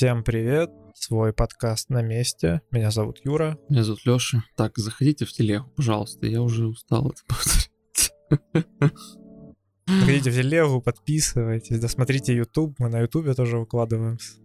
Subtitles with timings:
[0.00, 2.62] Всем привет, свой подкаст на месте.
[2.70, 3.58] Меня зовут Юра.
[3.68, 4.42] Меня зовут Лёша.
[4.56, 8.14] Так, заходите в телегу, пожалуйста, я уже устал это повторять.
[9.86, 14.38] Заходите в телегу, подписывайтесь, досмотрите YouTube, мы на YouTube тоже выкладываемся.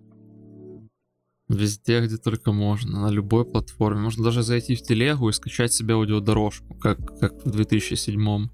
[1.48, 4.02] Везде, где только можно, на любой платформе.
[4.02, 8.50] Можно даже зайти в телегу и скачать себе аудиодорожку, как, как в 2007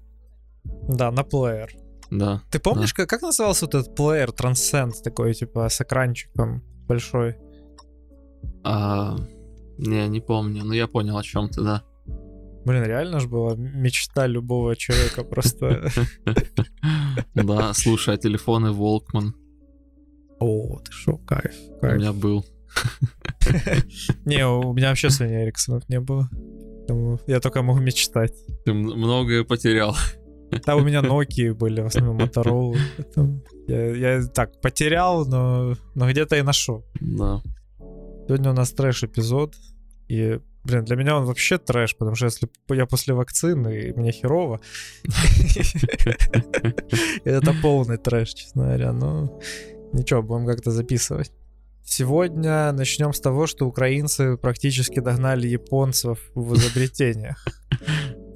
[0.88, 1.74] Да, на плеер.
[2.12, 2.42] Да.
[2.52, 7.36] Ты помнишь, как, как назывался вот этот плеер Transcend, такой, типа, с экранчиком большой?
[8.64, 9.16] А,
[9.78, 11.82] не, не помню, но я понял, о чем ты, да.
[12.64, 15.90] Блин, реально же была мечта любого человека просто.
[17.34, 19.34] Да, слушай, а телефоны Волкман.
[20.38, 21.98] О, ты шо, кайф, У кайф.
[21.98, 22.44] меня был.
[24.24, 26.28] Не, у меня вообще Sony Эриксонов не было.
[27.26, 28.32] Я только могу мечтать.
[28.64, 29.96] Ты многое потерял.
[30.64, 32.76] Там у меня Nokia были, в основном Motorola.
[33.66, 36.84] Я, я так потерял, но, но где-то и нашел.
[37.00, 37.42] Да.
[38.26, 39.54] Сегодня у нас трэш-эпизод.
[40.08, 44.12] И, блин, для меня он вообще трэш, потому что если я после вакцины, и мне
[44.12, 44.60] херово,
[47.24, 48.92] это полный трэш, честно говоря.
[48.92, 49.40] Ну,
[49.92, 51.32] ничего, будем как-то записывать.
[51.84, 57.44] Сегодня начнем с того, что украинцы практически догнали японцев в изобретениях.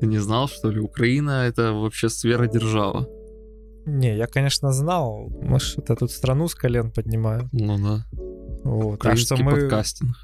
[0.01, 0.81] Ты не знал, что ли?
[0.81, 3.09] Украина— это вообще сфера-держава.
[3.87, 5.29] Не, я, конечно, знал.
[5.41, 7.49] Мы это тут страну с колен поднимаем.
[7.53, 8.05] Ну да.
[8.65, 9.07] Вот.
[9.07, 10.17] А что мы, подкастинг.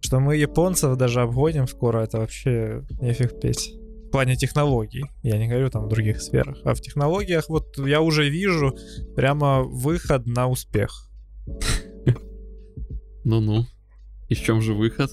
[0.00, 3.74] что мы японцев даже обгоним скоро, это вообще нефиг петь.
[4.06, 5.04] В плане технологий.
[5.22, 6.58] Я не говорю там в других сферах.
[6.64, 8.76] А в технологиях вот я уже вижу
[9.16, 11.08] прямо выход на успех.
[13.24, 13.64] Ну-ну.
[14.28, 15.10] И в чем же выход?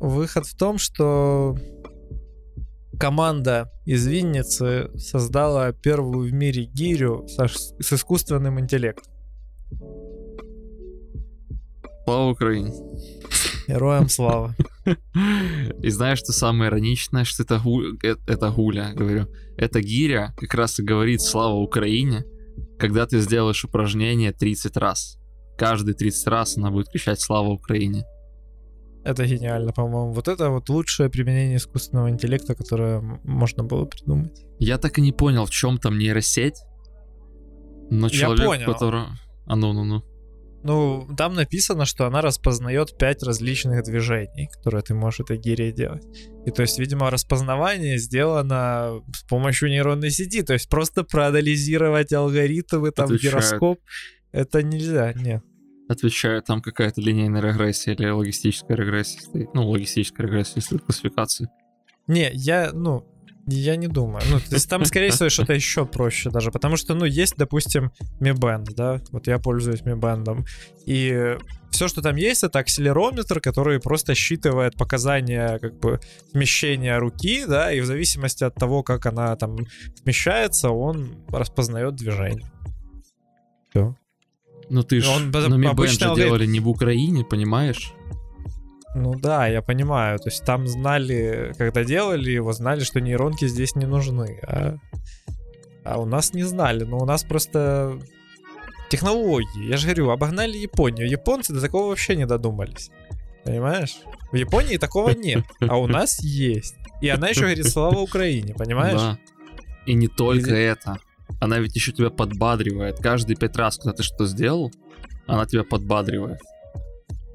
[0.00, 1.56] Выход в том, что
[2.98, 9.12] команда из Винницы создала первую в мире гирю со- с искусственным интеллектом.
[12.04, 12.72] Слава Украине.
[13.66, 14.54] Героям слава.
[15.82, 19.26] И знаешь, что самое ироничное, что это, гу- э- это гуля, говорю.
[19.58, 22.24] Это гиря как раз и говорит «Слава Украине»,
[22.78, 25.18] когда ты сделаешь упражнение 30 раз.
[25.58, 28.04] Каждые 30 раз она будет кричать «Слава Украине».
[29.08, 30.12] Это гениально, по-моему.
[30.12, 34.44] Вот это вот лучшее применение искусственного интеллекта, которое можно было придумать.
[34.58, 36.62] Я так и не понял, в чем там нейросеть.
[37.90, 38.66] Но Я человек, понял.
[38.70, 39.04] который...
[39.46, 40.02] А ну-ну-ну.
[40.62, 46.04] Ну, там написано, что она распознает пять различных движений, которые ты можешь этой гирей делать.
[46.44, 50.42] И то есть, видимо, распознавание сделано с помощью нейронной сети.
[50.42, 53.32] То есть просто проанализировать алгоритмы, там, Отвечает.
[53.32, 53.78] гироскоп,
[54.32, 55.42] это нельзя, нет.
[55.88, 59.54] Отвечаю, там какая-то линейная регрессия или логистическая регрессия стоит.
[59.54, 61.48] Ну, логистическая регрессия стоит классификации.
[62.06, 63.06] Не, я, ну,
[63.46, 64.22] я не думаю.
[64.30, 66.50] Ну, то есть там, скорее всего, что-то еще проще даже.
[66.50, 67.90] Потому что, ну, есть, допустим,
[68.20, 70.46] Mi Band, да, вот я пользуюсь Mi Band,
[70.84, 71.36] и
[71.70, 76.00] все, что там есть, это акселерометр, который просто считывает показания, как бы,
[76.30, 79.56] смещения руки, да, и в зависимости от того, как она там
[80.02, 82.50] смещается, он распознает движение.
[83.70, 83.94] Все.
[84.70, 87.94] Ну ты ж Он б- на Mi Band же делали не в Украине, понимаешь?
[88.94, 90.18] Ну да, я понимаю.
[90.18, 94.38] То есть там знали, когда делали его, знали, что нейронки здесь не нужны.
[94.42, 94.76] А,
[95.84, 96.84] а у нас не знали.
[96.84, 97.98] Но у нас просто
[98.90, 99.68] технологии.
[99.68, 101.08] Я же говорю, обогнали Японию.
[101.08, 102.90] Японцы до такого вообще не додумались.
[103.44, 103.98] Понимаешь?
[104.32, 105.44] В Японии такого нет.
[105.60, 106.74] А у нас есть.
[107.00, 109.00] И она еще говорит слава Украине, понимаешь?
[109.00, 109.18] Да.
[109.86, 110.98] И не только Или- это.
[111.40, 112.98] Она ведь еще тебя подбадривает.
[112.98, 114.72] Каждые пять раз, когда ты что сделал,
[115.26, 116.40] она тебя подбадривает.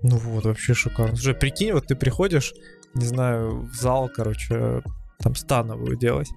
[0.02, 1.16] Ну вот, вообще шикарно.
[1.16, 2.54] Слушай, прикинь, вот ты приходишь,
[2.94, 4.82] не знаю, в зал, короче,
[5.20, 6.30] там становую делать,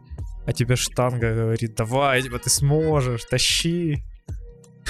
[0.46, 4.04] а тебе штанга говорит, давай, типа, ты сможешь, тащи.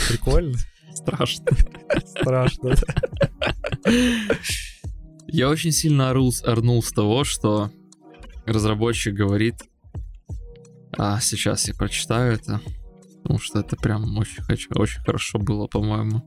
[0.09, 0.59] Прикольно,
[0.94, 1.47] Страшно.
[2.06, 2.75] страшно.
[5.27, 7.71] Я очень сильно орнул с того, что
[8.44, 9.56] разработчик говорит...
[10.98, 12.60] А, сейчас я прочитаю это.
[13.22, 16.22] Потому что это прям очень, хочу, очень хорошо было, по-моему.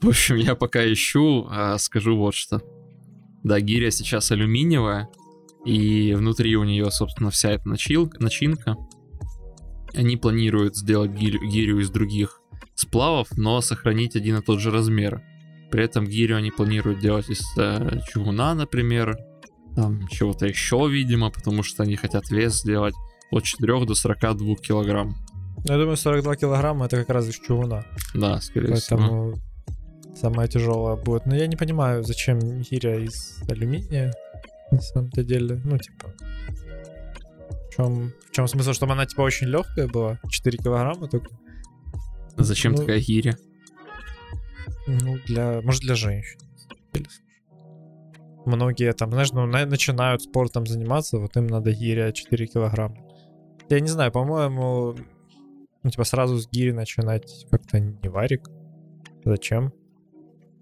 [0.00, 2.62] В общем, я пока ищу, а, скажу вот что.
[3.42, 5.08] Да, гиря сейчас алюминиевая,
[5.64, 8.76] и внутри у нее, собственно, вся эта начил- начинка.
[9.94, 12.40] Они планируют сделать гирю, из других
[12.74, 15.22] сплавов, но сохранить один и тот же размер.
[15.70, 19.16] При этом гирю они планируют делать из э, чугуна, например,
[19.76, 22.94] там чего-то еще, видимо, потому что они хотят вес сделать
[23.30, 25.16] от 4 до 42 килограмм.
[25.58, 27.84] Ну, Я думаю, 42 килограмма это как раз из чугуна.
[28.14, 28.98] Да, скорее всего.
[28.98, 29.34] Поэтому
[30.16, 31.26] самое тяжелое будет.
[31.26, 34.14] Но я не понимаю, зачем гиря из алюминия.
[34.70, 35.60] На самом-то деле.
[35.64, 36.12] Ну, типа.
[37.68, 40.18] В чем, в чем смысл, чтобы она типа очень легкая была?
[40.30, 41.28] 4 килограмма только.
[42.36, 43.36] Зачем ну, такая гиря?
[44.86, 46.38] Ну, для, может, для женщин.
[48.46, 52.96] Многие там, знаешь, ну, на- начинают спортом заниматься, вот им надо гиря 4 килограмма.
[53.68, 54.94] Я не знаю, по-моему,
[55.82, 58.48] ну, типа сразу с гири начинать как-то не варик.
[59.24, 59.72] Зачем?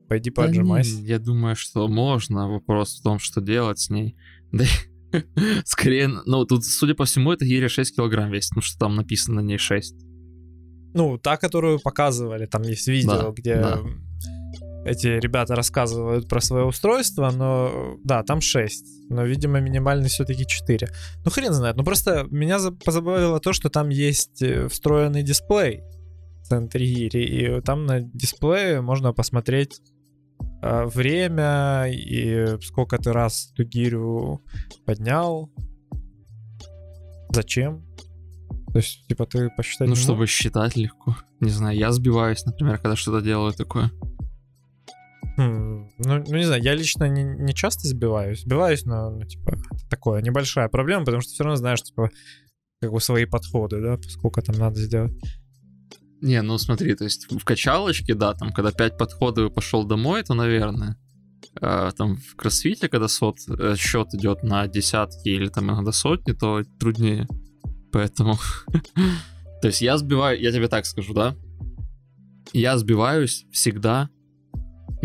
[0.08, 0.96] Пойди Да поотжимайся.
[0.96, 2.48] не, Я думаю, что можно.
[2.48, 4.16] Вопрос в том, что делать с ней.
[4.52, 4.64] Да
[5.64, 9.42] скорее, ну, тут, судя по всему, это гиря 6 килограмм весит, потому что там написано
[9.42, 9.94] на ней 6.
[10.94, 13.81] Ну, та, которую показывали, там есть видео, Да, где да.
[14.84, 20.88] Эти ребята рассказывают про свое устройство, но да, там 6, но, видимо, минимальный все-таки 4.
[21.25, 25.82] Ну, хрен знает, ну просто меня за- позабавило то, что там есть э, встроенный дисплей
[26.42, 29.81] в центре гири, и там на дисплее можно посмотреть
[30.62, 34.42] э, время и сколько ты раз эту гирю
[34.84, 35.50] поднял,
[37.31, 37.82] зачем.
[38.72, 41.16] То есть, типа, ты посчитать Ну, чтобы считать легко.
[41.40, 43.90] Не знаю, я сбиваюсь, например, когда что-то делаю такое.
[45.36, 48.42] Хм, ну, ну, не знаю, я лично не, не часто сбиваюсь.
[48.42, 52.10] Сбиваюсь, но, ну, типа, это такое, небольшая проблема, потому что все равно знаешь, типа,
[52.81, 55.12] как бы свои подходы, да, сколько там надо сделать.
[56.20, 60.22] Не, ну смотри, то есть в качалочке, да, там, когда 5 подходов и пошел домой,
[60.22, 60.96] то, наверное.
[61.60, 66.32] А, там в кроссфите, когда сот, э, счет идет на десятки или там иногда сотни,
[66.32, 67.26] то труднее.
[67.92, 68.38] Поэтому...
[69.60, 71.34] то есть я сбиваю, я тебе так скажу, да?
[72.52, 74.08] Я сбиваюсь всегда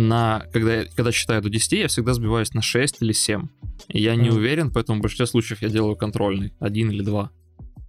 [0.08, 0.46] на...
[0.54, 3.48] Когда, когда считаю до 10, я всегда сбиваюсь на 6 или 7.
[3.90, 4.38] И я не Мгм.
[4.38, 6.54] уверен, поэтому в большинстве случаев я делаю контрольный.
[6.60, 7.30] Один или два.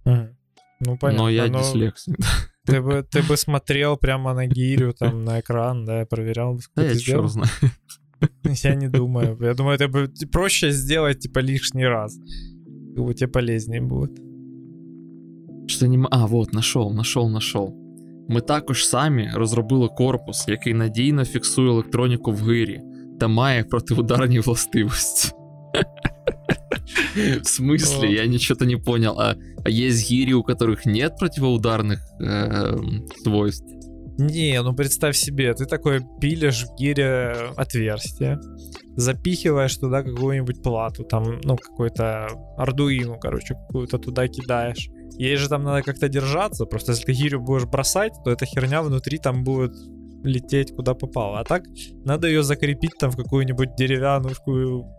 [0.05, 1.23] Ну, понятно.
[1.23, 2.15] Но я но дислексик.
[2.65, 6.83] Ты бы, ты бы смотрел прямо на гирю, там, на экран, да, проверял бы, Да
[6.83, 7.23] я сделал.
[7.23, 7.49] черт знаю.
[8.63, 9.35] Я не думаю.
[9.41, 12.19] Я думаю, это бы проще сделать, типа, лишний раз.
[12.95, 14.11] Как бы тебе полезнее будет.
[15.67, 16.05] Що не...
[16.11, 17.73] А, вот, нашов, нашов, нашов.
[18.30, 22.80] Ми також самі розробили корпус, який надійно фіксує електроніку в гирі
[23.20, 25.32] та має протиударні властивості.
[27.16, 28.08] В смысле?
[28.08, 28.12] О.
[28.12, 29.18] Я ничего-то не понял.
[29.18, 33.66] А, а есть гири, у которых нет противоударных эм, свойств?
[34.18, 38.38] Не, ну представь себе, ты такой пилишь в гире отверстие,
[38.96, 44.88] запихиваешь туда какую-нибудь плату, там, ну, какой-то ардуину, короче, какую-то туда кидаешь.
[45.17, 48.81] Ей же там надо как-то держаться, просто если ты гирю будешь бросать, то эта херня
[48.81, 49.73] внутри там будет
[50.23, 51.39] лететь куда попало.
[51.39, 51.63] А так
[52.05, 54.35] надо ее закрепить там в какую-нибудь деревянную,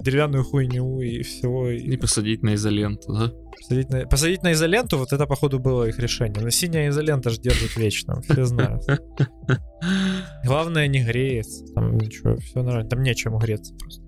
[0.00, 1.70] деревянную хуйню и все.
[1.70, 3.32] И посадить на изоленту, да?
[3.56, 6.42] Посадить на, посадить на изоленту, вот это, походу, было их решение.
[6.42, 8.82] Но синяя изолента же держит вечно, все знают.
[10.44, 11.64] Главное, не греется.
[11.74, 12.88] Там ничего, все нормально.
[12.88, 14.02] Там нечем греться просто.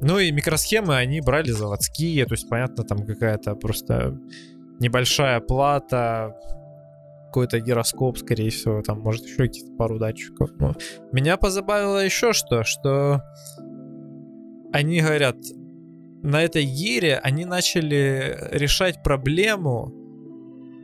[0.00, 4.18] Ну и микросхемы они брали заводские, то есть, понятно, там какая-то просто
[4.80, 6.36] небольшая плата,
[7.26, 10.50] какой-то гироскоп, скорее всего, там, может, еще каких-то пару датчиков.
[10.58, 10.74] Но
[11.10, 13.22] меня позабавило еще что, что
[14.72, 15.36] они говорят,
[16.22, 19.92] на этой гире они начали решать проблему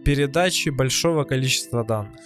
[0.04, 2.20] передачи большого количества данных.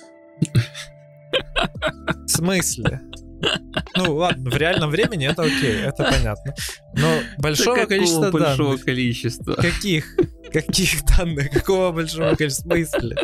[2.24, 3.00] В смысле?
[3.96, 6.54] Ну ладно, в реальном времени это окей, это понятно.
[6.96, 8.84] Но большого Да количества большого данных.
[8.84, 9.54] количества.
[9.54, 10.16] Каких?
[10.52, 11.50] Каких данных?
[11.50, 12.68] Какого большого количества?
[12.70, 13.16] В смысле?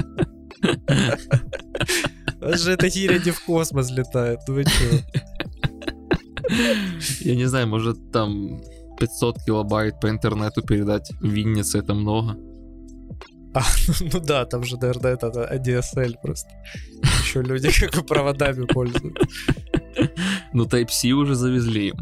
[2.40, 5.00] У вас же эта гиря не в космос летает, ну вы чё?
[7.20, 8.60] Я не знаю, может там
[8.98, 12.36] 500 килобайт по интернету передать в Виннице это много.
[13.54, 13.62] А,
[14.12, 16.48] ну да, там же, наверное, это, это ADSL просто.
[17.22, 19.26] Еще люди как бы проводами пользуются.
[20.52, 21.96] Ну Type-C уже завезли им.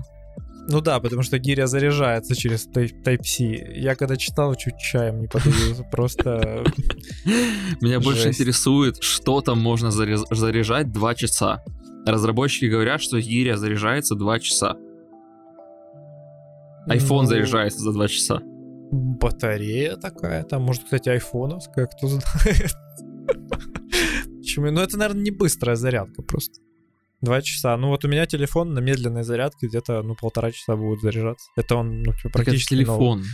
[0.70, 3.44] Ну да, потому что гиря заряжается через Type- Type-C.
[3.76, 5.82] Я когда читал, чуть чаем не подавился.
[5.84, 6.62] Просто...
[7.80, 11.64] Меня больше интересует, что там можно заряжать 2 часа.
[12.06, 14.76] Разработчики говорят, что гиря заряжается 2 часа.
[16.86, 18.40] iPhone ну, заряжается за 2 часа.
[18.90, 20.42] Батарея такая.
[20.44, 22.72] Там, может, кстати, айфоновская, кто знает.
[24.38, 24.70] Почему?
[24.70, 26.60] Ну, это, наверное, не быстрая зарядка просто.
[27.20, 27.76] Два часа.
[27.76, 31.50] Ну, вот у меня телефон на медленной зарядке где-то, ну, полтора часа будет заряжаться.
[31.56, 32.84] Это он, ну, типа, Так это практически новый.
[32.84, 33.24] телефон.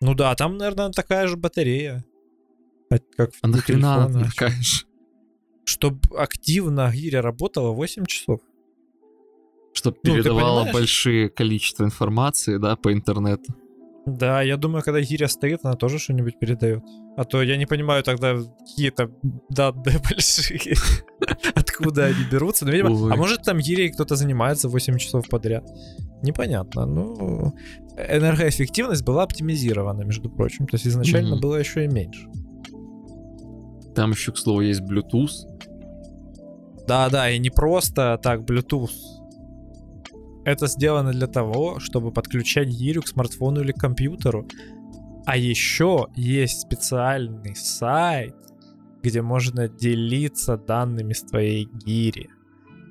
[0.00, 2.04] Ну да, там, наверное, такая же батарея.
[2.90, 4.84] А Как в А нахрена же?
[5.64, 8.40] Чтобы активно гиря работала 8 часов.
[9.72, 13.54] Чтоб Ну, передавала большие количество информации, да, по интернету.
[14.06, 16.82] Да, я думаю, когда гиря стоит, она тоже что-нибудь передает.
[17.16, 19.12] А то я не понимаю тогда какие-то
[19.50, 20.74] данные большие.
[21.80, 22.64] Откуда они берутся.
[22.64, 25.64] Ну, видимо, а может там гирей кто-то занимается 8 часов подряд.
[26.22, 26.86] Непонятно.
[26.86, 27.54] Ну,
[27.96, 30.66] энергоэффективность была оптимизирована, между прочим.
[30.66, 31.40] То есть изначально Мгм.
[31.40, 32.28] было еще и меньше.
[33.94, 35.30] Там еще, к слову, есть Bluetooth.
[36.86, 38.90] Да-да, и не просто так Bluetooth.
[40.44, 44.46] Это сделано для того, чтобы подключать гирю к смартфону или к компьютеру.
[45.26, 48.34] А еще есть специальный сайт,
[49.02, 52.30] где можно делиться данными с твоей гири.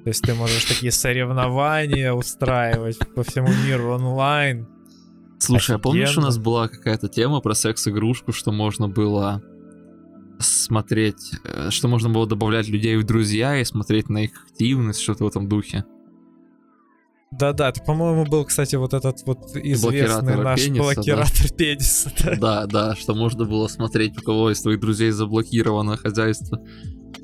[0.03, 4.67] То есть ты можешь такие соревнования устраивать по всему миру онлайн.
[5.39, 9.41] Слушай, а помнишь, у нас была какая-то тема про секс-игрушку, что можно было
[10.39, 15.25] смотреть, э, что можно было добавлять людей в друзья и смотреть на их активность, что-то
[15.25, 15.85] в этом духе.
[17.31, 20.93] Да-да, это, по-моему, был, кстати, вот этот вот известный Блокиратор наш пениса, да?
[20.93, 22.11] блокиратор пениса.
[22.23, 22.35] да.
[22.35, 26.59] Да, да, что можно было смотреть, у кого из твоих друзей заблокировано хозяйство.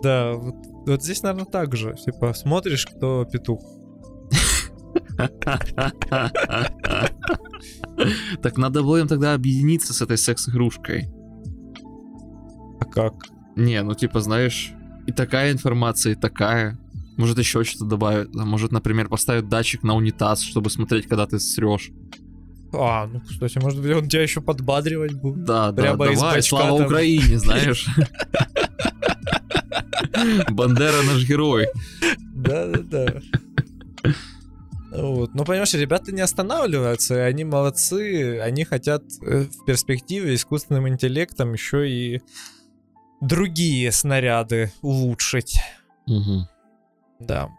[0.03, 1.95] Да, вот, вот здесь, наверное, так же.
[1.95, 3.61] Типа, смотришь, кто петух.
[8.41, 11.09] Так надо было им тогда объединиться с этой секс-игрушкой.
[12.79, 13.13] А как?
[13.55, 14.73] Не, ну типа, знаешь,
[15.07, 16.77] и такая информация, и такая.
[17.17, 18.29] Может еще что-то добавить.
[18.35, 21.91] А Может, например, поставить датчик на унитаз, чтобы смотреть, когда ты срешь.
[22.73, 25.45] А, ну, кстати, может быть, он тебя еще подбадривать будет.
[25.45, 26.87] Да, да, Прямо из давай, бачка слава там.
[26.87, 27.87] Украине, знаешь.
[30.49, 31.67] Бандера наш герой.
[32.33, 33.21] Да-да-да.
[34.91, 35.33] Вот.
[35.33, 41.89] Ну, понимаешь, ребята не останавливаются, они молодцы, они хотят э, в перспективе искусственным интеллектом еще
[41.89, 42.21] и
[43.21, 45.59] другие снаряды улучшить.
[46.07, 46.47] Мгм.
[47.19, 47.49] Да.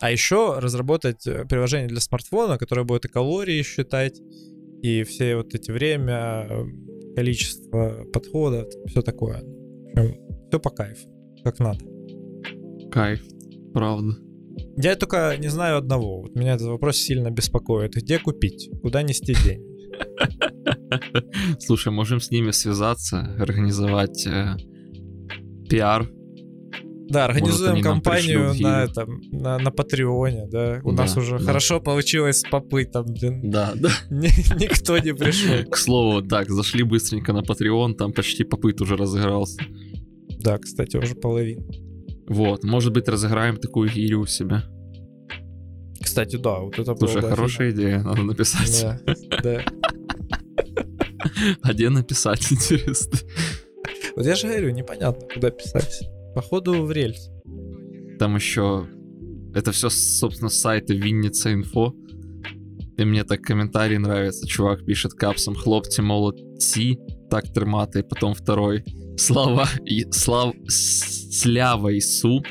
[0.00, 4.18] А еще разработать э, приложение для смартфона, которое будет и калории считать,
[4.82, 6.64] и все вот эти время, э,
[7.14, 9.44] количество подходов, все такое.
[10.48, 11.06] Все по кайфу,
[11.44, 11.80] как надо.
[12.90, 13.22] Кайф,
[13.74, 14.16] правда.
[14.76, 16.22] Я только не знаю одного.
[16.22, 17.94] Вот меня этот вопрос сильно беспокоит.
[17.94, 18.70] Где купить?
[18.82, 19.70] Куда нести деньги?
[21.60, 24.56] Слушай, можем с ними связаться, организовать э,
[25.68, 26.10] пиар.
[27.10, 30.80] Да, организуем нам компанию на этом, на, на Патреоне, да.
[30.84, 31.44] У Да, нас уже да.
[31.44, 33.90] хорошо получилось с попы, там, блин, Да, да.
[34.10, 35.64] ни- никто не пришел.
[35.70, 39.60] К слову, так, зашли быстренько на Patreon, там почти попыт уже разыгрался.
[40.38, 41.62] Да, кстати, уже половина.
[42.28, 44.62] Вот, может быть, разыграем такую гирю у себя.
[46.00, 48.84] Кстати, да, вот это было Слушай, бы хорошая идея, надо написать.
[48.84, 49.00] офигенно.
[49.42, 49.64] Да, да.
[51.62, 53.18] А где написать, интересно?
[54.16, 56.08] Вот я же говорю, непонятно, куда писать.
[56.35, 57.29] Походу в рельс.
[58.19, 58.87] Там еще...
[59.53, 61.93] Это все, собственно, с сайта Винница Инфо.
[62.97, 64.47] И мне так комментарий нравится.
[64.47, 66.97] Чувак пишет капсом «Хлопці молодці,
[67.29, 67.99] так тримати».
[67.99, 68.83] И потом второй
[69.17, 72.41] «Слава, і, слав, с- слява Ісу,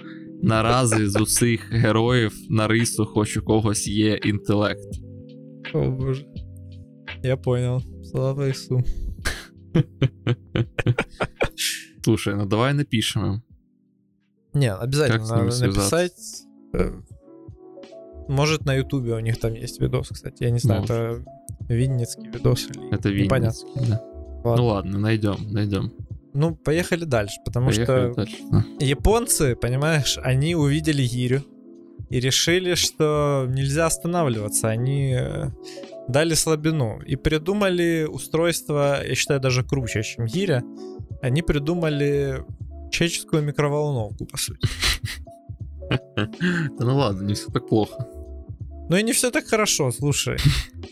[0.43, 4.89] наразі з усіх героїв на рису хоч у когось є інтелект».
[5.75, 6.27] О боже.
[7.23, 7.83] Я понял.
[8.03, 8.83] Слава Ису.
[12.03, 13.43] Слушай, ну давай напишем им.
[14.54, 16.14] Не, обязательно надо написать.
[16.74, 16.92] э,
[18.28, 20.44] Может, на Ютубе у них там есть видос, кстати.
[20.44, 20.96] Я не знаю, Может.
[20.96, 21.24] это
[21.68, 23.58] винницкий видос или Это непонятно.
[23.76, 24.02] Винницкий, да.
[24.44, 24.56] Ладно.
[24.62, 25.92] Ну ладно, найдем, найдем.
[26.34, 28.36] Ну, поехали дальше, потому Поехали что дальше.
[28.52, 28.64] да.
[28.80, 31.42] японцы, понимаешь, они увидели гирю
[32.10, 34.70] и решили, что нельзя останавливаться.
[34.70, 35.50] Они э,
[36.08, 40.64] дали слабину и придумали устройство, я считаю, даже круче, чем гиря.
[41.22, 42.44] Они придумали
[42.90, 44.68] чеческую микроволновку, по сути.
[46.20, 48.08] Да ну ладно, не все так плохо.
[48.90, 50.38] Ну и не все так хорошо, слушай.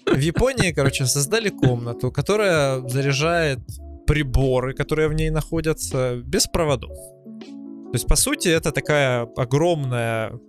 [0.05, 3.59] В Японии, короче, создали комнату, которая заряжает
[4.05, 6.91] приборы, которые в ней находятся, без проводов.
[6.91, 10.39] То есть, по сути, это такая огромная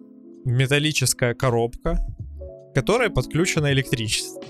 [0.45, 1.99] металлическая коробка,
[2.73, 4.43] к которой подключено электричество.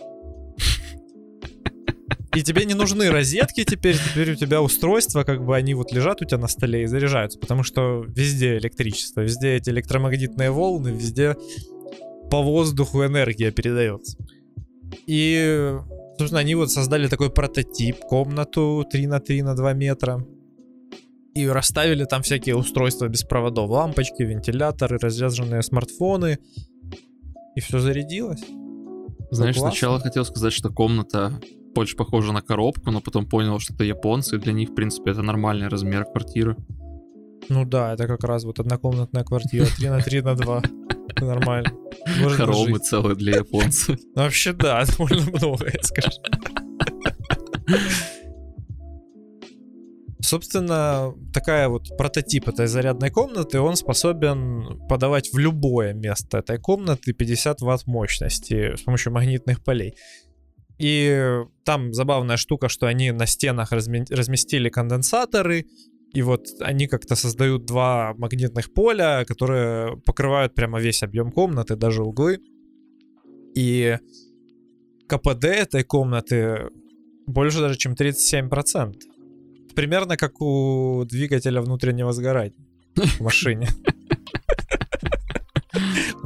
[2.38, 6.22] И тебе не нужны розетки теперь, теперь у тебя устройства, как бы они вот лежат
[6.22, 11.34] у тебя на столе и заряжаются, потому что везде электричество, везде эти электромагнитные волны, везде
[12.30, 14.16] по воздуху энергия передается.
[15.08, 15.74] И,
[16.16, 20.24] собственно, они вот создали такой прототип, комнату 3 на 3 на 2 метра.
[21.34, 26.38] И расставили там всякие устройства без проводов, лампочки, вентиляторы, разряженные смартфоны.
[27.56, 28.44] И все зарядилось.
[29.32, 29.72] Знаешь, классно.
[29.72, 31.40] сначала хотел сказать, что комната
[31.78, 35.12] больше похожа на коробку, но потом понял, что это японцы, и для них, в принципе,
[35.12, 36.56] это нормальный размер квартиры.
[37.48, 40.62] Ну да, это как раз вот однокомнатная квартира 3 на 3 на 2.
[41.20, 41.70] Нормально.
[42.20, 42.84] Можно Хоромы жить.
[42.84, 43.96] целые для японцев.
[44.16, 46.10] Ну, вообще да, довольно много, я скажу.
[50.20, 57.12] Собственно, такая вот прототип этой зарядной комнаты, он способен подавать в любое место этой комнаты
[57.12, 59.94] 50 ватт мощности с помощью магнитных полей.
[60.78, 65.66] И там забавная штука, что они на стенах разме- разместили конденсаторы,
[66.12, 72.02] и вот они как-то создают два магнитных поля, которые покрывают прямо весь объем комнаты, даже
[72.02, 72.38] углы.
[73.54, 73.98] И
[75.08, 76.70] КПД этой комнаты
[77.26, 78.94] больше даже, чем 37%.
[79.74, 82.54] Примерно как у двигателя внутреннего сгорания
[82.94, 83.68] в машине.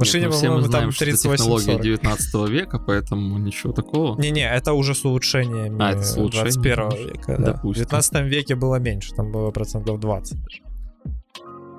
[0.03, 3.73] Машине, Нет, ну, все мы знаем, там что это технология 38 19 века, поэтому ничего
[3.73, 4.19] такого.
[4.19, 6.51] Не-не, это уже с улучшениями А, это с улучшениями?
[6.51, 7.37] 21 века.
[7.37, 7.53] Да.
[7.53, 7.83] В Допустим.
[7.85, 10.37] 19 веке было меньше, там было процентов 20.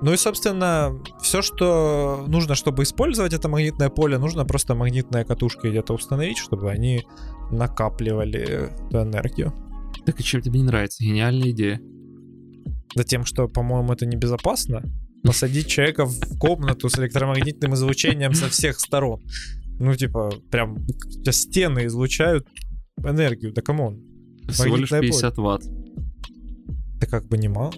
[0.01, 5.67] Ну и, собственно, все, что нужно, чтобы использовать это магнитное поле, нужно просто магнитные катушки
[5.67, 7.03] где-то установить, чтобы они
[7.51, 9.53] накапливали эту энергию.
[10.05, 11.03] Так и чем тебе не нравится?
[11.03, 11.81] Гениальная идея.
[12.95, 14.83] Да тем, что, по-моему, это небезопасно.
[15.25, 19.21] Посадить человека в комнату с электромагнитным излучением со всех сторон.
[19.79, 20.85] Ну, типа, прям
[21.31, 22.47] стены излучают
[22.97, 23.53] энергию.
[23.53, 24.01] Да come on.
[24.47, 25.63] Всего лишь Магнитное 50 ватт.
[26.97, 27.73] Это как бы немало.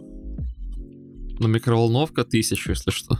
[1.39, 3.17] Но микроволновка 1000, если что.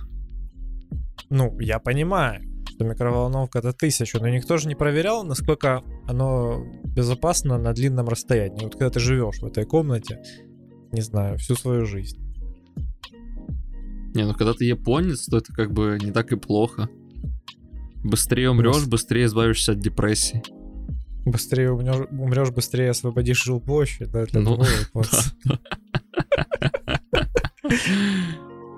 [1.29, 7.57] Ну, я понимаю, что микроволновка это тысячу, но никто же не проверял, насколько оно безопасно
[7.57, 8.63] на длинном расстоянии.
[8.63, 10.22] Вот когда ты живешь в этой комнате,
[10.91, 12.26] не знаю, всю свою жизнь.
[14.14, 16.90] Не, ну когда ты японец, то это как бы не так и плохо.
[18.04, 20.42] Быстрее умрешь, быстрее избавишься от депрессии.
[21.26, 25.34] Быстрее умрешь, умрешь быстрее освободишь жилплощадь, да, для Ну, японца.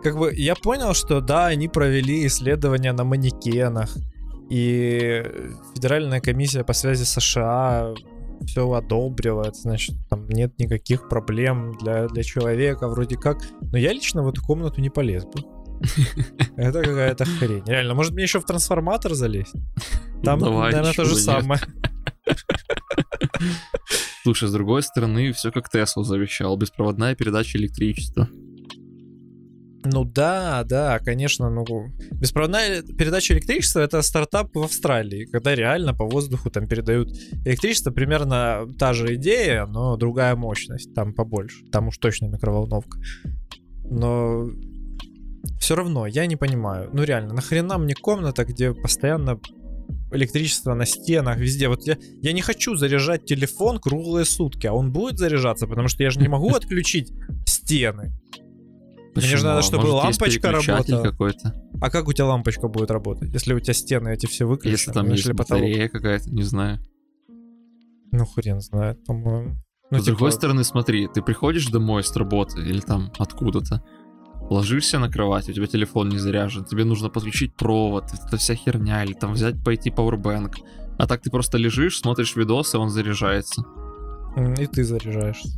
[0.04, 3.96] Как бы я понял, что да, они провели исследования на манекенах,
[4.50, 5.24] и
[5.76, 7.94] Федеральная комиссия по связи США
[8.46, 13.40] все одобрила, это значит, там нет никаких проблем для, для человека вроде как.
[13.62, 15.44] Но я лично в эту комнату не полез бы.
[16.58, 17.64] Это какая-то хрень.
[17.66, 19.56] Реально, может мне еще в трансформатор залезть?
[20.24, 21.24] Там, Давай, наверное, то же нет.
[21.24, 21.62] самое.
[24.24, 26.58] Слушай, с другой стороны, все как Тесла завещал.
[26.58, 28.28] Беспроводная передача электричества.
[29.86, 31.66] Ну да, да, конечно, ну
[32.12, 37.10] беспроводная передача электричества это стартап в Австралии, когда реально по воздуху там передают
[37.46, 43.00] электричество, примерно та же идея, но другая мощность, там побольше, там уж точно микроволновка.
[43.86, 44.50] Но
[45.60, 49.40] все равно я не понимаю, ну реально, нахрена мне комната, где постоянно
[50.12, 51.68] электричество на стенах, везде.
[51.70, 56.04] Вот я, я не хочу заряжать телефон круглые сутки, а он будет заряжаться, потому что
[56.04, 57.14] я же не могу отключить
[57.46, 58.12] стены.
[59.16, 59.50] Мне же Почему?
[59.50, 61.02] надо, чтобы Может, лампочка работала.
[61.02, 61.56] какой-то.
[61.82, 64.72] А как у тебя лампочка будет работать, если у тебя стены эти все выключены?
[64.72, 65.50] Если там ну, есть потолок?
[65.50, 66.80] батарея какая-то, не знаю.
[68.12, 69.56] Ну, хрен знает, по-моему.
[69.92, 73.84] Ну, с другой типа, стороны, смотри, ты приходишь домой с работы или там откуда-то,
[74.50, 79.04] ложишься на кровать, у тебя телефон не заряжен, тебе нужно подключить провод, это вся херня,
[79.04, 80.54] или там взять, пойти Powerbank.
[80.98, 83.64] А так ты просто лежишь, смотришь видосы, он заряжается.
[84.58, 85.50] И ты заряжаешься.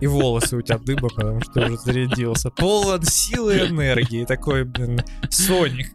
[0.00, 2.50] И волосы у тебя дыба, потому что ты уже зарядился.
[2.50, 4.24] Полон силы и энергии.
[4.24, 5.88] Такой, блин, Соник.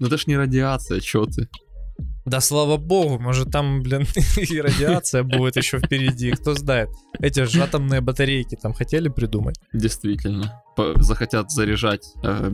[0.00, 1.48] Ну это ж не радиация, чё ты?
[2.24, 6.90] Да слава богу, может там, блин, и радиация будет еще впереди, кто знает.
[7.20, 9.58] Эти же атомные батарейки там хотели придумать.
[9.72, 10.62] Действительно.
[10.76, 12.50] По- захотят заряжать э,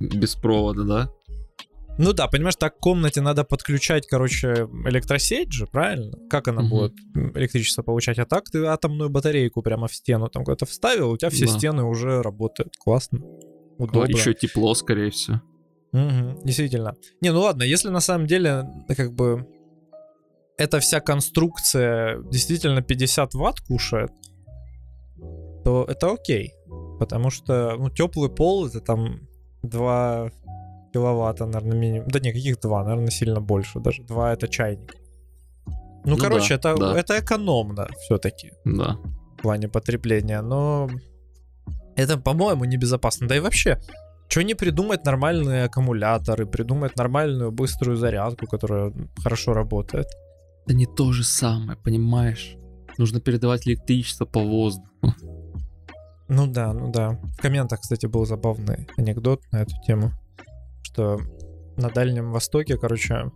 [0.00, 1.10] без провода, да?
[2.02, 6.16] Ну да, понимаешь, так в комнате надо подключать, короче, электросеть же, правильно?
[6.30, 6.70] Как она Мгм.
[6.70, 6.94] будет
[7.36, 8.18] электричество получать?
[8.18, 11.52] А так ты атомную батарейку прямо в стену там куда-то вставил, у тебя все Да.
[11.52, 12.74] стены уже работают.
[12.78, 13.20] Классно.
[13.76, 14.10] Удобно.
[14.10, 15.42] Еще тепло, скорее всего.
[15.92, 16.94] Мгм, действительно.
[17.20, 18.64] Не, ну ладно, если на самом деле,
[18.96, 19.46] как бы,
[20.56, 24.10] эта вся конструкция действительно 50 ватт кушает,
[25.64, 26.54] то это окей.
[26.98, 29.20] Потому что, ну, теплый пол это там
[29.62, 30.30] 2
[30.92, 32.08] киловатта, наверное, минимум.
[32.08, 34.02] Да не, каких 2, наверное, сильно больше даже.
[34.02, 34.94] 2 это чайник.
[36.04, 36.98] Ну, Ну короче, да, это, да.
[36.98, 38.96] это экономно все-таки Да.
[39.38, 40.88] в плане потребления, но
[41.96, 43.28] это, по-моему, небезопасно.
[43.28, 43.78] Да и вообще,
[44.28, 50.06] что не придумать нормальные аккумуляторы, придумать нормальную быструю зарядку, которая хорошо работает.
[50.64, 52.56] Это не то же самое, понимаешь?
[52.96, 54.88] Нужно передавать электричество по воздуху.
[56.28, 57.18] Ну да, ну да.
[57.36, 60.12] В комментах, кстати, был забавный анекдот на эту тему,
[60.92, 61.20] что
[61.76, 63.30] на Дальнем Востоке, короче,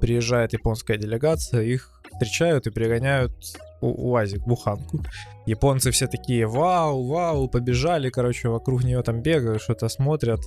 [0.00, 3.32] приезжает японская делегация, их встречают и пригоняют
[3.80, 5.00] у- УАЗик, буханку.
[5.44, 10.40] Японцы все такие, вау, вау, побежали, короче, вокруг нее там бегают, что-то смотрят,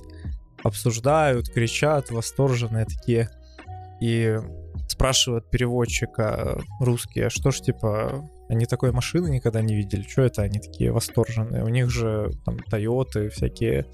[0.62, 3.30] обсуждают, кричат, восторженные такие.
[4.00, 4.38] И
[4.88, 10.42] спрашивают переводчика русские, «А что ж, типа, они такой машины никогда не видели, что это
[10.42, 11.64] они такие восторженные?
[11.64, 13.86] У них же там Тойоты всякие,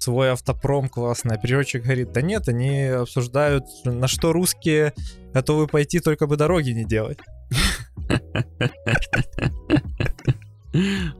[0.00, 1.36] свой автопром классный.
[1.36, 4.94] А переводчик говорит, да нет, они обсуждают, на что русские
[5.32, 7.18] готовы пойти, только бы дороги не делать.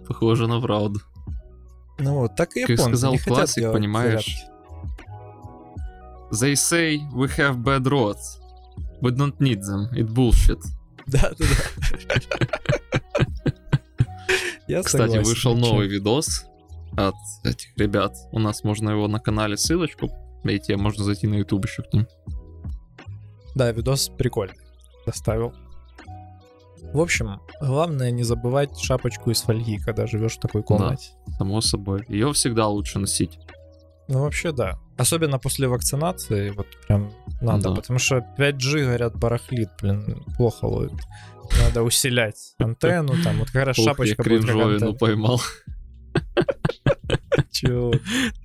[0.09, 1.01] Похоже на правду.
[1.99, 4.47] Ну вот, так и Как японцы сказал не хотят классик, понимаешь?
[6.33, 8.38] They say we have bad roads.
[9.03, 9.93] We don't need them.
[9.93, 10.62] It bullshit.
[11.07, 11.45] Да, да,
[14.69, 14.83] да.
[14.85, 16.47] Кстати, вышел новый видос
[17.09, 18.15] от этих ребят.
[18.33, 20.11] У нас можно его на канале ссылочку
[20.45, 22.07] найти, а можно зайти на YouTube еще к ним.
[23.55, 24.55] Да, видос прикольный.
[25.07, 25.53] Доставил.
[26.93, 31.11] В общем, главное не забывать шапочку из фольги, когда живешь в такой комнате.
[31.39, 32.05] Само собой.
[32.09, 33.39] Ее всегда лучше носить.
[34.09, 34.79] Ну, вообще, да.
[34.97, 37.75] Особенно после вакцинации, вот прям надо, Да.
[37.77, 40.93] потому что 5G, говорят, барахлит, блин, плохо ловит.
[41.63, 44.93] Надо усилять антенну, там, вот как раз Ух, я шапочка будет кринжовину антенна.
[44.95, 45.41] поймал.
[47.51, 47.93] Чё?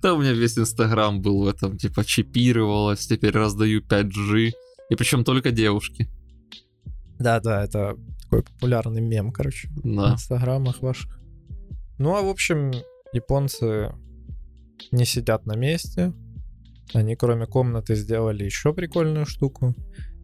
[0.02, 4.52] Да у меня весь Инстаграм был в этом, типа, чипировалось, теперь раздаю 5G.
[4.90, 6.08] И причем только девушки.
[7.20, 9.70] Да-да, это такой популярный мем, короче.
[9.70, 10.14] в Да.
[10.14, 11.20] инстаграмах ваших.
[11.98, 12.72] Ну, а в общем,
[13.14, 13.94] японцы
[14.92, 16.14] не сидят на месте.
[16.94, 19.74] Они, кроме комнаты, сделали еще прикольную штуку.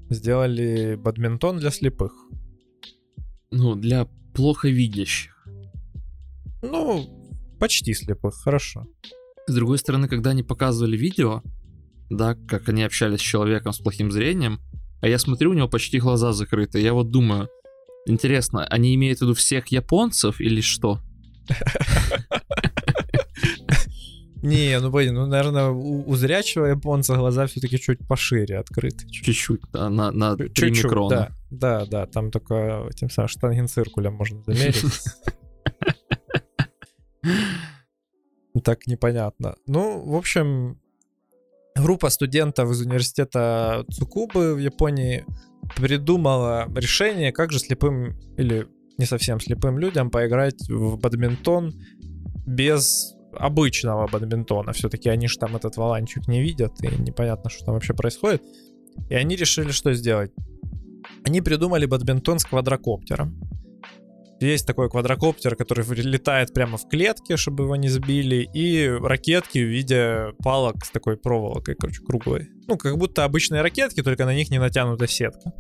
[0.10, 2.12] Сделали бадминтон для слепых.
[3.52, 5.48] Ну, для плохо видящих.
[6.62, 7.21] Ну,
[7.62, 8.88] почти слепых, хорошо.
[9.46, 11.44] С другой стороны, когда они показывали видео,
[12.10, 14.60] да, как они общались с человеком с плохим зрением,
[15.00, 17.50] а я смотрю, у него почти глаза закрыты, я вот думаю,
[18.08, 21.02] интересно, они имеют в виду всех японцев или что?
[24.42, 29.08] Не, ну блин, ну, наверное, у, у зрячего японца глаза все-таки чуть пошире открыты.
[29.08, 31.10] Чуть-чуть, да, на, на 3 Чуть-чуть, микрона.
[31.10, 31.32] да.
[31.52, 34.84] Да, да, там только этим самым штангенциркулем можно замерить.
[38.64, 39.56] Так непонятно.
[39.66, 40.78] Ну, в общем,
[41.76, 45.26] группа студентов из университета Цукубы в Японии
[45.76, 51.74] придумала решение, как же слепым или не совсем слепым людям поиграть в бадминтон
[52.46, 54.74] без обычного бадминтона.
[54.74, 58.44] Все-таки они же там этот валанчик не видят, и непонятно, что там вообще происходит.
[59.10, 60.32] И они решили, что сделать.
[61.24, 63.40] Они придумали бадминтон с квадрокоптером.
[64.42, 69.68] Есть такой квадрокоптер, который летает прямо в клетке, чтобы его не сбили, и ракетки в
[69.68, 72.50] виде палок с такой проволокой, короче, круглой.
[72.68, 75.54] Ну, как будто обычные ракетки, только на них не натянута сетка.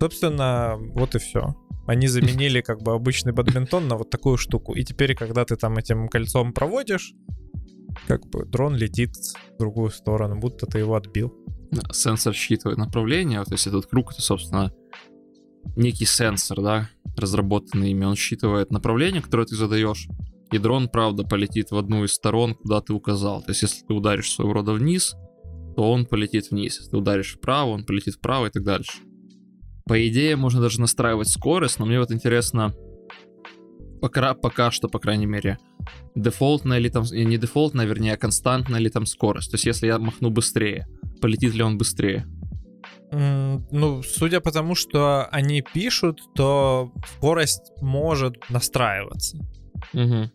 [0.00, 1.54] Собственно, вот и все.
[1.86, 4.72] Они заменили как бы обычный бадминтон на вот такую штуку.
[4.72, 7.12] И теперь, когда ты там этим кольцом проводишь,
[8.06, 11.34] как бы дрон летит в другую сторону, будто ты его отбил.
[11.92, 14.72] Сенсор считывает направление, вот если этот круг, это, собственно,
[15.76, 20.06] некий сенсор, да, разработанный ими, он считывает направление, которое ты задаешь,
[20.52, 23.40] и дрон, правда, полетит в одну из сторон, куда ты указал.
[23.42, 25.14] То есть, если ты ударишь своего рода вниз,
[25.76, 26.78] то он полетит вниз.
[26.78, 28.98] Если ты ударишь вправо, он полетит вправо и так дальше.
[29.84, 32.74] По идее, можно даже настраивать скорость, но мне вот интересно,
[34.00, 35.58] пока, пока что, по крайней мере,
[36.16, 39.50] дефолтная ли там, не дефолтная, вернее, а константная ли там скорость.
[39.50, 40.86] То есть, если я махну быстрее,
[41.20, 42.26] полетит ли он быстрее?
[43.12, 49.38] Ну, судя по тому, что они пишут, то скорость может настраиваться.
[49.92, 50.30] Угу.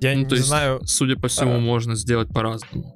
[0.00, 0.80] Я Ну, не то есть, знаю.
[0.84, 2.94] Судя по всему, а, можно сделать по-разному.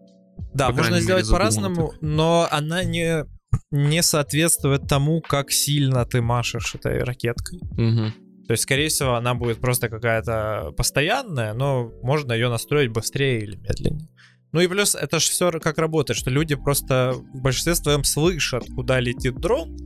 [0.53, 3.25] Да, по можно сделать по-разному, но она не,
[3.71, 7.61] не соответствует тому, как сильно ты машешь этой ракеткой.
[7.61, 8.13] Угу.
[8.47, 13.57] То есть, скорее всего, она будет просто какая-то постоянная, но можно ее настроить быстрее или
[13.57, 14.09] медленнее.
[14.57, 18.65] Ну и плюс это же все как работает, что люди просто в большинстве своем слышат,
[18.75, 19.77] куда летит дрон,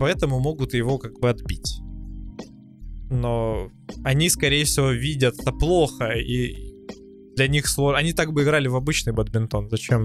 [0.00, 1.80] поэтому могут его как бы отбить.
[3.10, 3.68] Но
[4.02, 6.56] они, скорее всего, видят это плохо, и
[7.36, 7.98] для них сложно.
[7.98, 9.68] Они так бы играли в обычный бадминтон.
[9.68, 10.02] Зачем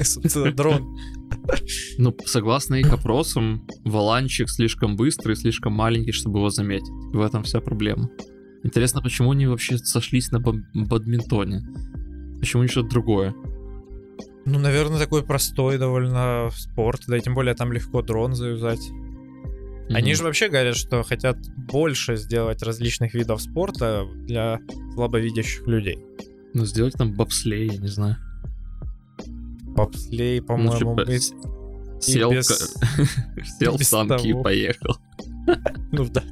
[0.56, 0.98] дрон?
[1.98, 6.90] Ну, согласно их опросам, валанчик слишком быстрый, слишком маленький, чтобы его заметить.
[7.12, 8.10] В этом вся проблема.
[8.64, 11.62] Интересно, почему они вообще сошлись на бад- бадминтоне?
[12.40, 13.34] Почему не что-то другое?
[14.46, 18.90] Ну, наверное, такой простой довольно спорт, да и тем более там легко дрон завязать.
[19.90, 20.16] Они Мгм.
[20.16, 24.58] же вообще говорят, что хотят больше сделать различных видов спорта для
[24.94, 25.98] слабовидящих людей.
[26.54, 28.16] Ну, сделать там бобслей, я не знаю.
[29.76, 31.32] Бобслей, Ну, по-моему, типа, без-
[32.00, 32.48] Сел, без-
[33.58, 34.42] сел в без санки и того.
[34.42, 34.96] поехал.
[35.92, 36.22] ну да.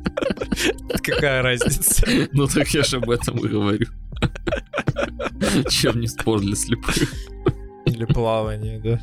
[1.03, 2.07] Какая разница?
[2.33, 3.87] Ну, так я же об этом и говорю.
[5.71, 6.97] Чем не спорт для слепых.
[7.85, 9.01] Или плавание, да.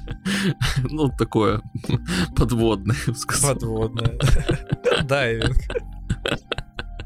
[0.89, 1.61] Ну, такое
[2.35, 3.53] подводное, я бы сказал.
[3.53, 4.17] Подводное.
[5.03, 5.57] Дайвинг.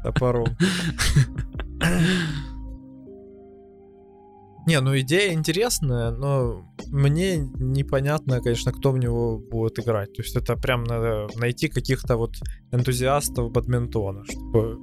[0.02, 0.56] Топором.
[4.66, 10.14] Не, ну идея интересная, но мне непонятно, конечно, кто в него будет играть.
[10.14, 12.36] То есть это прям надо найти каких-то вот
[12.72, 14.78] энтузиастов бадминтона, чтобы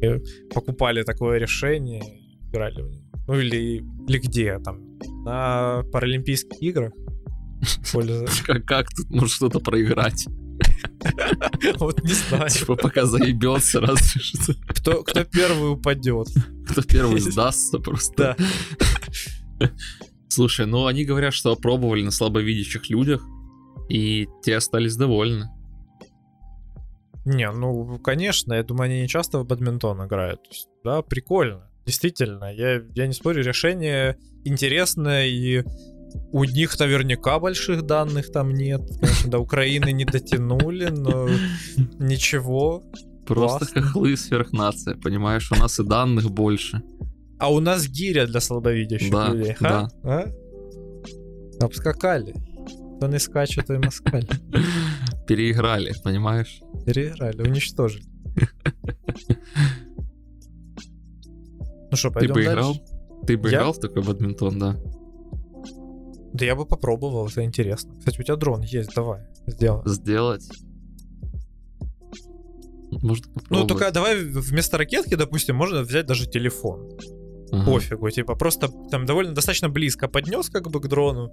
[0.00, 0.22] И
[0.54, 2.02] покупали такое решение,
[2.48, 3.05] играли в него.
[3.26, 4.98] Ну или, или где там?
[5.24, 6.92] На Паралимпийских играх?
[8.66, 10.26] Как, тут может что-то проиграть?
[11.78, 12.48] Вот не знаю.
[12.48, 14.54] Типа пока заебется, разве что.
[14.68, 16.28] Кто, кто первый упадет?
[16.68, 18.36] Кто первый сдастся просто.
[19.58, 19.70] Да.
[20.28, 23.22] Слушай, ну они говорят, что опробовали на слабовидящих людях,
[23.88, 25.48] и те остались довольны.
[27.24, 30.40] Не, ну, конечно, я думаю, они не часто в бадминтон играют.
[30.84, 31.65] Да, прикольно.
[31.86, 35.62] Действительно, я, я не спорю, решение интересное, и
[36.32, 38.82] у них наверняка больших данных там нет.
[39.00, 41.28] Конечно, до Украины не дотянули, но
[41.98, 42.82] ничего.
[43.26, 43.82] Просто Классно.
[43.82, 45.50] хохлы сверхнация, понимаешь?
[45.52, 46.82] У нас и данных больше.
[47.38, 49.88] А у нас гиря для слабовидящих Да, людей, ха?
[50.04, 50.24] А?
[51.60, 52.34] Обскакали.
[52.96, 54.26] Кто не скаче, то и москаль.
[55.26, 56.60] Переиграли, понимаешь?
[56.86, 58.04] Переиграли, уничтожили.
[61.96, 62.52] Ну что, Ты пойдем бы дальше?
[62.58, 62.76] играл?
[63.26, 63.56] Ты бы Я?
[63.58, 64.76] играл в такой бадминтон, да?
[66.34, 67.94] Да я бы попробовал, это интересно.
[67.98, 69.86] Кстати, у тебя дрон есть, давай, сделаем.
[69.88, 70.46] Сделать?
[72.90, 73.68] Можно Ну, попробовать.
[73.68, 76.90] только давай вместо ракетки, допустим, можно взять даже телефон.
[77.52, 77.64] Ага.
[77.72, 81.32] Пофигу, типа просто там довольно достаточно близко поднес как бы к дрону.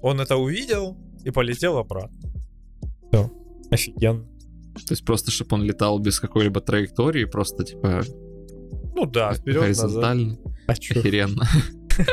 [0.00, 2.16] Он это увидел и полетел обратно.
[3.12, 3.30] Все,
[3.70, 4.24] офигенно.
[4.86, 8.02] То есть просто, чтобы он летал без какой-либо траектории, просто типа
[9.00, 9.86] Ну да, вперед назад.
[9.86, 10.38] горизонтально.
[10.66, 11.00] А чё?
[11.00, 11.42] Охеренно.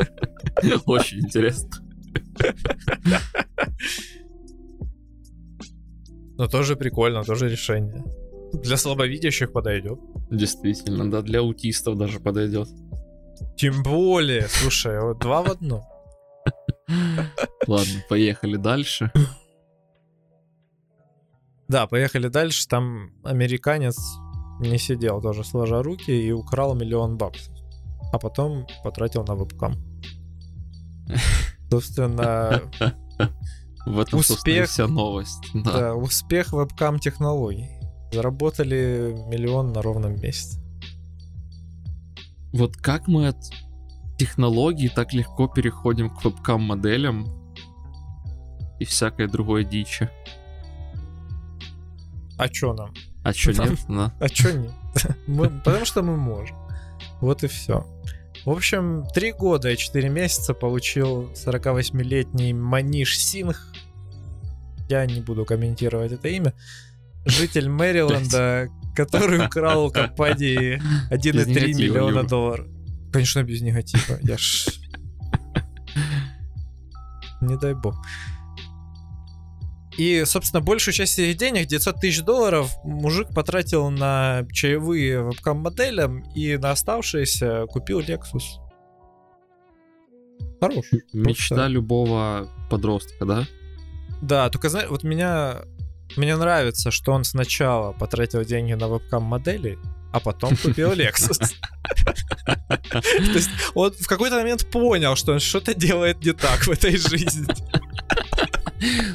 [0.85, 1.69] Очень интересно.
[6.37, 8.05] Ну тоже прикольно, тоже решение.
[8.53, 9.99] Для слабовидящих подойдет.
[10.31, 12.69] Действительно, да, для аутистов даже подойдет.
[13.57, 15.83] Тем более, слушай, вот два в одном.
[17.67, 19.11] Ладно, поехали дальше.
[21.67, 22.65] Да, поехали дальше.
[22.69, 23.97] Там американец
[24.59, 27.53] не сидел тоже сложа руки и украл миллион баксов.
[28.11, 29.75] А потом потратил на вебкам.
[31.69, 32.61] Собственно,
[33.87, 34.69] В этом, Успех.
[34.69, 35.49] вся новость.
[35.53, 35.71] Да.
[35.71, 37.69] да, успех вебкам технологий.
[38.11, 40.61] Заработали миллион на ровном месяце.
[42.51, 43.37] Вот как мы от
[44.17, 47.27] технологий так легко переходим к вебкам-моделям
[48.79, 50.09] и всякой другой дичи.
[52.37, 52.93] А чё нам?
[53.27, 53.79] А чё Там- нет?
[53.89, 54.13] Да.
[54.21, 54.71] А чё нет?
[55.27, 56.55] Мы- потому что мы можем.
[57.19, 57.85] Вот и все.
[58.45, 63.73] В общем, три года и четыре месяца получил 48-летний Маниш Сингх.
[64.87, 66.53] Я не буду комментировать это имя.
[67.25, 72.67] Житель Мэриленда, который украл у компании 1,3 негатива, миллиона долларов.
[73.11, 74.19] Конечно, без негатива.
[74.21, 74.67] Я ж...
[77.41, 77.95] Не дай бог.
[79.97, 86.55] И, собственно, большую часть этих денег, 900 тысяч долларов, мужик потратил на чаевые вебкам-моделям и
[86.57, 88.43] на оставшиеся купил Lexus.
[90.59, 90.85] Хорош.
[91.13, 93.45] Мечта Просто- любого подростка, да?
[94.21, 95.61] Да, только знаешь, вот меня
[96.15, 99.77] мне нравится, что он сначала потратил деньги на вебкам-модели,
[100.13, 101.53] а потом купил Lexus.
[102.45, 103.01] То
[103.33, 107.45] есть он в какой-то момент понял, что он что-то делает не так в этой жизни.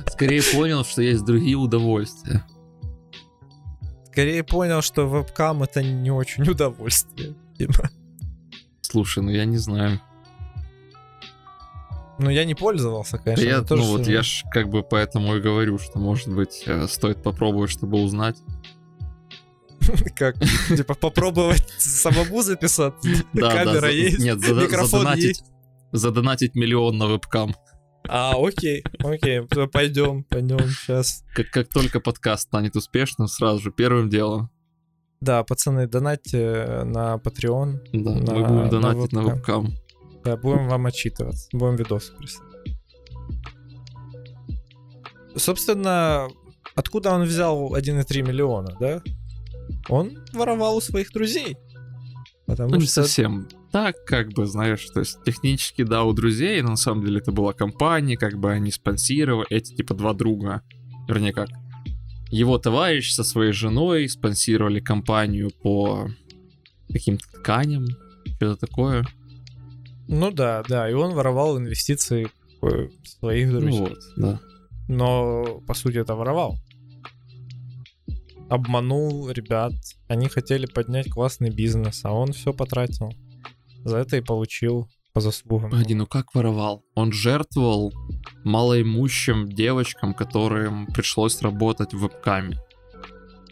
[0.09, 2.45] Скорее понял, что есть другие удовольствия.
[4.07, 7.35] Скорее понял, что вебкам это не очень удовольствие.
[8.83, 10.01] Слушай, ну я не знаю.
[12.19, 13.45] Ну, я не пользовался, Да конечно.
[13.45, 16.87] я, тоже ну вот я ж как бы поэтому и говорю, что может быть э,
[16.87, 18.37] стоит попробовать, чтобы узнать.
[20.15, 20.37] Как,
[20.69, 22.43] типа, попробовать самому
[23.33, 25.45] да, Камера есть, микрофон есть.
[25.91, 27.57] задонатить миллион на вебкам.
[28.09, 31.25] А, окей, окей, пойдем, пойдем сейчас.
[31.35, 34.51] Как, как только подкаст станет успешным, сразу же первым делом.
[35.21, 37.79] Да, пацаны, донатьте на Patreon.
[37.93, 39.75] Да, мы На- будем на донатить на вебкам.
[40.25, 41.49] Да, будем вам отчитываться.
[41.53, 42.51] Будем видосы присылать.
[45.37, 46.29] Собственно,
[46.75, 49.03] откуда он взял 1,3 миллиона, да?
[49.89, 51.57] Он воровал у своих друзей.
[52.47, 53.03] Потому Ну, не что...
[53.03, 53.49] совсем.
[53.73, 57.33] Так, как бы, знаешь, то есть технически, да, у друзей, но на самом деле это
[57.33, 60.63] была компания, как бы они спонсировали, эти типа два друга,
[61.09, 61.49] вернее как,
[62.31, 66.09] его товарищ со своей женой спонсировали компанию по
[66.91, 67.87] каким-то тканям,
[68.37, 69.07] что-то такое.
[70.09, 72.29] Ну да, да, и он воровал инвестиции
[72.63, 73.81] э, своих Ну друзей.
[73.81, 74.41] вот, да.
[74.89, 76.59] Но, по сути, это воровал.
[78.51, 79.73] Обманул ребят.
[80.09, 83.15] Они хотели поднять классный бизнес, а он все потратил.
[83.85, 85.71] За это и получил по заслугам.
[85.71, 86.85] Погоди, ну как воровал?
[86.95, 87.93] Он жертвовал
[88.45, 92.59] малоимущим девочкам, которым пришлось работать в вебкаме.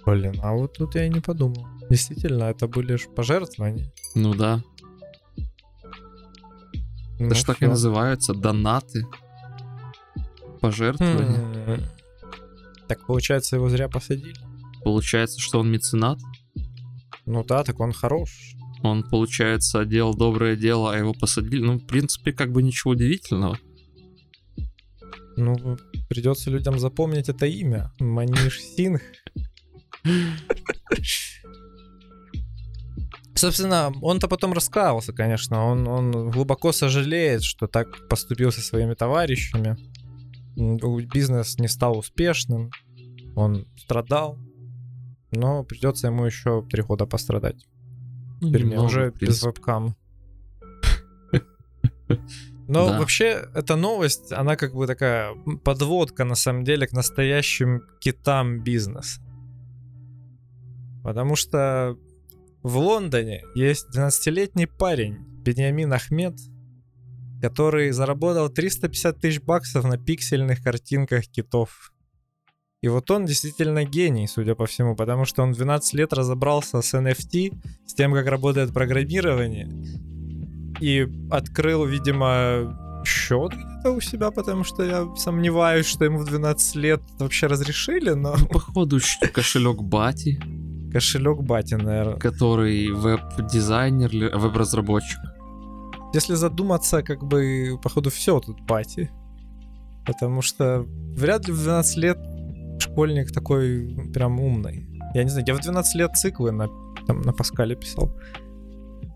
[0.07, 1.66] Блин, а вот тут я и не подумал.
[1.90, 3.93] Действительно, это были же пожертвования.
[4.14, 4.62] Ну да.
[7.19, 9.07] Ну, Это ж так и называются, донаты.
[10.61, 11.77] Пожертвования.
[11.77, 11.83] Хм.
[12.88, 14.35] Так получается, его зря посадили.
[14.83, 16.19] Получается, что он меценат.
[17.27, 18.57] Ну да, так он хорош.
[18.83, 21.62] Он, получается, делал доброе дело, а его посадили.
[21.62, 23.59] Ну, в принципе, как бы ничего удивительного.
[25.37, 27.93] Ну, придется людям запомнить это имя.
[27.99, 29.03] Маниш Синг.
[33.35, 35.64] Собственно, он-то потом раскаялся, конечно.
[35.64, 39.77] Он, он глубоко сожалеет, что так поступил со своими товарищами.
[40.57, 42.71] Бизнес не стал успешным.
[43.37, 44.38] Он страдал.
[45.31, 47.66] Но придется ему еще три года пострадать.
[48.40, 49.96] Ну, В тюрьме, немного, уже без вебкам.
[52.68, 52.98] Но Да.
[52.98, 59.20] вообще, эта новость, она как бы такая подводка, на самом деле, к настоящим китам бизнеса.
[61.03, 61.96] Потому что
[62.62, 66.37] в Лондоне есть 12-летний парень, Бениамин Ахмед,
[67.40, 71.92] который заработал 350 тысяч баксов на пиксельных картинках китов.
[72.83, 76.81] И вот он действительно гений, судя по всему, потому что он в 12 лет разобрался
[76.81, 77.53] с NFT,
[77.87, 79.69] с тем, как работает программирование,
[80.81, 86.77] и открыл, видимо, счет где-то у себя, потому что я сомневаюсь, что ему в 12
[86.77, 88.99] лет вообще разрешили, но Ну, походу,
[89.33, 90.40] кошелек Бати,
[90.90, 92.16] кошелек бати, наверное.
[92.16, 95.19] который веб-дизайнер, веб-разработчик.
[96.14, 99.11] Если задуматься, как бы, походу, все тут бати.
[100.07, 102.19] Потому что вряд ли в 12 лет
[102.81, 104.87] школьник такой прям умный.
[105.14, 106.69] Я не знаю, я в 12 лет циклы на,
[107.07, 108.16] там, на Паскале писал.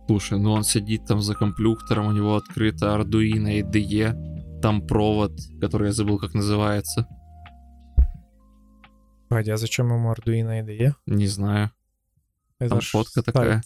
[0.06, 5.86] Слушай, ну он сидит там за компьютером, у него открыто Arduino IDE, там провод, который
[5.88, 7.06] я забыл, как называется.
[9.28, 10.92] Погоди, а зачем ему Arduino IDE?
[11.06, 11.70] Не знаю.
[12.58, 13.24] Это Там фотка сайт.
[13.26, 13.62] такая.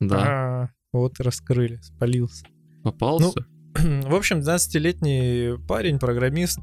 [0.00, 0.24] Да,
[0.62, 2.46] А, вот и раскрыли, спалился.
[2.82, 3.40] попался.
[3.74, 6.58] В общем, 12-летний парень, программист,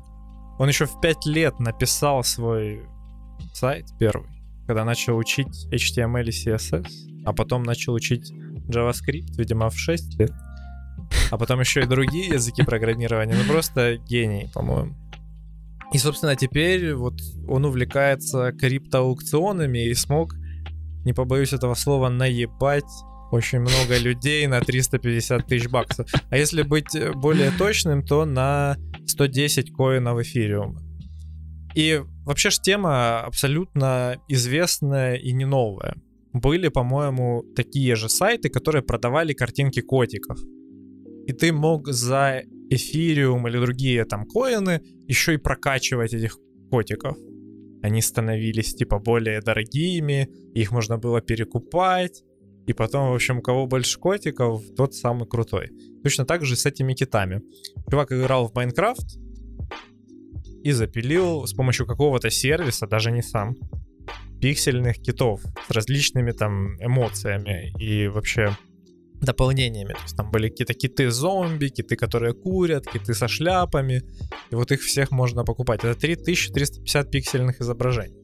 [0.60, 2.84] он еще в 5 лет написал свой
[3.54, 4.30] сайт первый,
[4.68, 6.88] когда начал учить HTML и CSS,
[7.26, 8.32] а потом начал учить
[8.68, 10.32] JavaScript, видимо, в 6 лет.
[11.32, 13.36] А потом еще и другие языки программирования.
[13.36, 14.96] Ну, просто гений, по-моему.
[15.92, 20.36] И, собственно, теперь вот он увлекается криптоаукционами и смог,
[21.06, 22.84] не побоюсь этого слова, наебать
[23.32, 26.08] очень много людей на 350 тысяч баксов.
[26.30, 30.82] А если быть более точным, то на 110 коинов эфириума.
[31.76, 35.96] И вообще ж тема абсолютно известная и не новая.
[36.34, 40.40] Были, по-моему, такие же сайты, которые продавали картинки котиков.
[41.28, 46.38] И ты мог за эфириум или другие там коины еще и прокачивать этих
[46.70, 47.18] котиков.
[47.84, 52.24] Они становились типа более дорогими, их можно было перекупать.
[52.66, 55.72] И потом, в общем, у кого больше котиков, тот самый крутой.
[56.04, 57.42] Точно так же с этими китами.
[57.90, 59.18] Чувак играл в Майнкрафт
[60.64, 63.56] и запилил с помощью какого-то сервиса, даже не сам,
[64.40, 68.56] пиксельных китов с различными там эмоциями и вообще
[69.22, 69.94] дополнениями.
[69.94, 74.04] То есть там были какие-то киты-зомби, киты, которые курят, киты со шляпами.
[74.52, 75.84] И вот их всех можно покупать.
[75.84, 78.18] Это 3350 пиксельных изображений.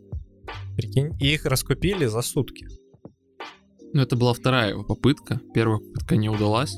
[0.76, 1.16] Прикинь.
[1.20, 2.68] И их раскупили за сутки.
[3.94, 5.42] Ну, это была вторая его попытка.
[5.54, 6.76] Первая попытка не удалась.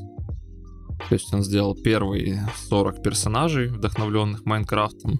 [1.10, 5.20] То есть он сделал первые 40 персонажей, вдохновленных Майнкрафтом,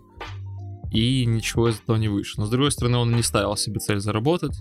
[0.92, 2.42] и ничего из этого не вышло.
[2.42, 4.58] Но с другой стороны, он не ставил себе цель заработать.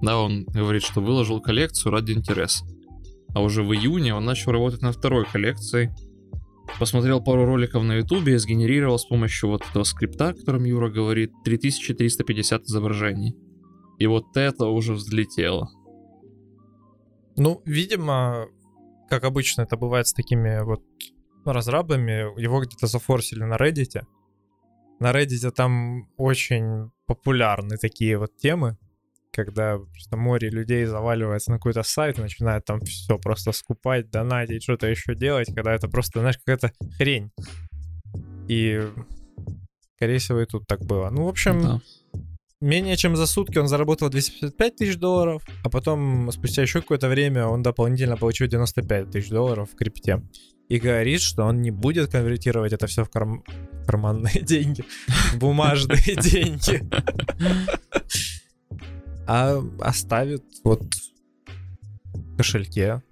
[0.00, 2.64] Да, он говорит, что выложил коллекцию ради интереса.
[3.34, 5.90] А уже в июне он начал работать над второй коллекцией.
[6.78, 10.90] Посмотрел пару роликов на ютубе и сгенерировал с помощью вот этого скрипта, о котором Юра
[10.90, 13.34] говорит, 3350 изображений.
[13.98, 15.70] И вот это уже взлетело.
[17.38, 18.48] Ну, видимо,
[19.08, 20.82] как обычно это бывает с такими вот
[21.44, 24.02] разрабами, его где-то зафорсили на Reddit.
[24.98, 28.76] На Reddit там очень популярны такие вот темы,
[29.32, 34.88] когда просто море людей заваливается на какой-то сайт начинает там все просто скупать, донатить, что-то
[34.88, 37.30] еще делать, когда это просто, знаешь, какая-то хрень.
[38.48, 38.82] И,
[39.94, 41.08] скорее всего, и тут так было.
[41.10, 41.80] Ну, в общем, Да.
[42.60, 47.46] Менее чем за сутки он заработал 255 тысяч долларов, а потом спустя еще какое-то время
[47.46, 50.22] он дополнительно получил 95 тысяч долларов в крипте.
[50.68, 53.42] И говорит, что он не будет конвертировать это все в карм-
[53.86, 54.84] карманные деньги,
[55.36, 56.86] бумажные деньги,
[59.26, 60.82] а оставит вот
[62.12, 63.02] в кошельке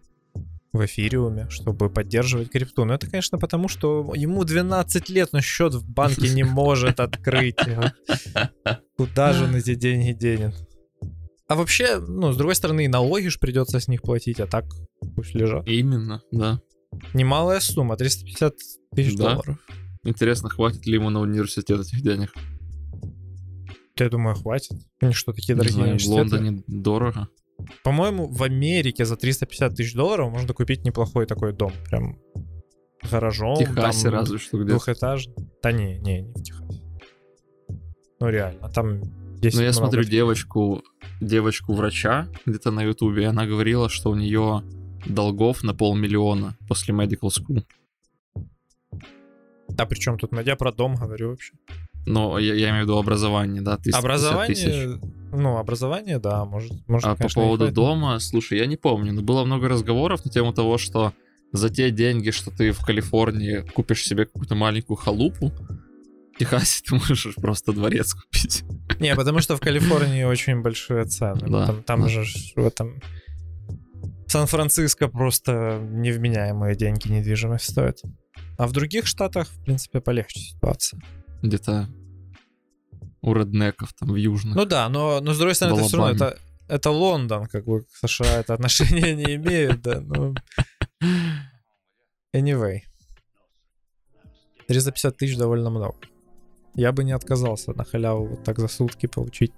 [0.77, 2.85] в эфириуме, чтобы поддерживать крипту.
[2.85, 7.57] Но это, конечно, потому, что ему 12 лет, но счет в банке не может открыть.
[8.97, 10.55] Куда же он эти деньги денет?
[11.49, 14.65] А вообще, ну, с другой стороны, и налоги ж придется с них платить, а так
[15.15, 15.67] пусть лежат.
[15.69, 16.61] Именно, да.
[17.15, 18.55] Немалая сумма, 350
[18.95, 19.35] тысяч Да.
[19.35, 19.59] долларов.
[20.03, 22.33] Интересно, хватит ли ему на университет этих денег?
[23.99, 24.73] Я думаю, хватит.
[25.01, 26.07] У них что, такие Не дорогие знаю, в?
[26.07, 27.29] Лондоне дорого.
[27.83, 31.73] По-моему, в Америке за 350 тысяч долларов можно купить неплохой такой дом.
[31.89, 32.19] Прям
[33.11, 33.57] гаражом.
[33.57, 34.73] В Техасе там разве что где-то.
[34.73, 35.35] Двухэтажный.
[35.63, 36.83] Да не, не, не в Техасе.
[38.21, 39.03] Ну реально, там
[39.43, 40.13] есть Ну, я смотрю таких.
[40.13, 40.83] девочку,
[41.21, 44.63] девочку-врача где-то на Ютубе, она говорила, что у нее
[45.07, 47.63] долгов на полмиллиона после medical school.
[49.79, 50.33] А при чем тут?
[50.45, 51.53] Я про дом говорю вообще.
[52.07, 55.01] Но я, я имею в виду образование, да, 350 тысяч.
[55.33, 59.13] Ну, образование, да, может, может А по конечно, и поводу дома, слушай, я не помню,
[59.13, 61.13] но было много разговоров на тему того, что
[61.53, 65.53] за те деньги, что ты в Калифорнии купишь себе какую-то маленькую халупу,
[66.35, 68.65] в Техасе ты можешь просто дворец купить.
[69.01, 71.47] Не, потому что в Калифорнии очень большие цены.
[71.49, 72.09] Да, Там, там да.
[72.09, 72.25] же
[72.55, 73.01] в этом...
[74.29, 78.01] Сан-Франциско просто невменяемые деньги недвижимость стоит.
[78.59, 81.01] А в других штатах, в принципе, полегче ситуация.
[81.43, 81.89] Где-то
[83.27, 84.55] у реднеков там в южных.
[84.55, 86.33] Ну да, но, но с другой стороны, это все равно Балабами.
[86.33, 90.01] это, это Лондон, как бы к США это отношения не имеет, да.
[90.01, 90.35] Ну,
[92.35, 92.81] anyway.
[94.69, 95.97] 350 тысяч довольно много.
[96.75, 99.53] Я бы не отказался на халяву вот так за сутки получить.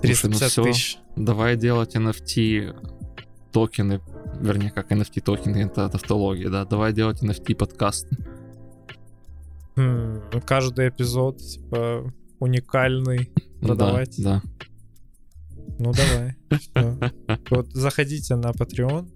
[0.00, 0.98] Слушай, ну 350 тысяч.
[1.16, 4.00] Давай делать NFT токены,
[4.40, 8.16] вернее, как NFT токены, это тавтология, да, давай делать NFT подкасты.
[9.76, 13.30] М, ну, Каждый эпизод, типа, уникальный.
[13.60, 14.14] Продавать.
[14.22, 14.42] Да,
[15.78, 16.34] Ну давай.
[17.50, 19.08] Вот заходите на Patreon,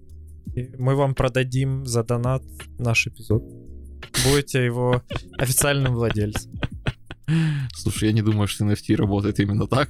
[0.55, 2.43] и мы вам продадим за донат
[2.77, 3.43] наш эпизод.
[4.25, 5.01] Будете его
[5.37, 6.51] официальным владельцем.
[6.53, 7.35] да.
[7.75, 9.89] Слушай, я не думаю, что NFT работает именно так.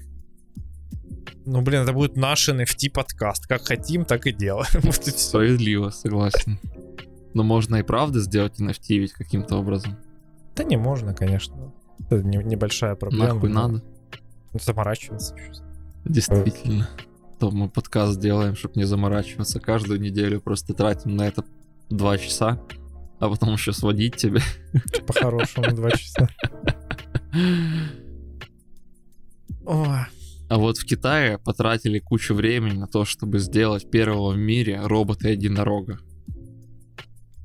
[1.45, 3.47] Ну, блин, это будет наш NFT подкаст.
[3.47, 4.67] Как хотим, так и делаем.
[4.83, 5.29] Вот и все.
[5.29, 6.59] Справедливо, согласен.
[7.33, 9.97] Но можно и правда сделать NFT ведь каким-то образом.
[10.59, 11.71] Да не можно, конечно.
[12.09, 13.33] Это не- небольшая проблема.
[13.33, 13.81] Нахуй надо.
[14.53, 15.33] Заморачиваться.
[16.03, 16.89] Действительно.
[17.39, 19.61] То мы подкаст делаем, чтобы не заморачиваться.
[19.61, 21.45] Каждую неделю просто тратим на это
[21.89, 22.61] два часа,
[23.19, 24.41] а потом еще сводить тебе.
[25.07, 26.27] По-хорошему, два часа.
[29.65, 29.99] Ой.
[30.49, 35.99] А вот в Китае потратили кучу времени на то, чтобы сделать первого в мире робота-единорога.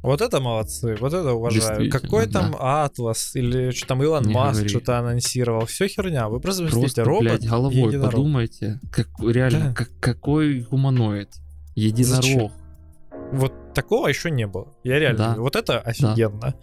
[0.05, 1.91] Вот это молодцы, вот это уважаю.
[1.91, 2.85] Какой там да.
[2.85, 5.65] Атлас или что там Илон Не Маск что-то анонсировал.
[5.65, 6.29] Все херня.
[6.29, 8.11] Вы просто Просто, робот блядь, головой единорог.
[8.13, 8.81] подумайте.
[8.93, 9.73] Как, реально, Да.
[9.75, 11.31] как, какой гуманоид?
[11.75, 12.53] Единорог.
[13.33, 14.75] Вот такого еще не было.
[14.85, 15.19] Я реально.
[15.19, 15.35] Да.
[15.41, 16.55] Вот это офигенно.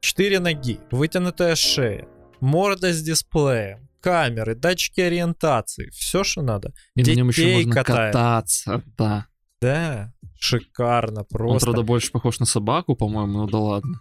[0.00, 2.06] Четыре ноги, вытянутая шея,
[2.40, 6.74] морда с дисплеем, камеры, датчики ориентации, все, что надо.
[6.94, 8.12] И на нем еще Детей можно катает.
[8.12, 8.82] кататься.
[8.98, 9.26] Да.
[9.62, 10.12] Да,
[10.44, 11.66] шикарно Он, просто.
[11.66, 14.00] правда, больше похож на собаку, по-моему, ну да ладно.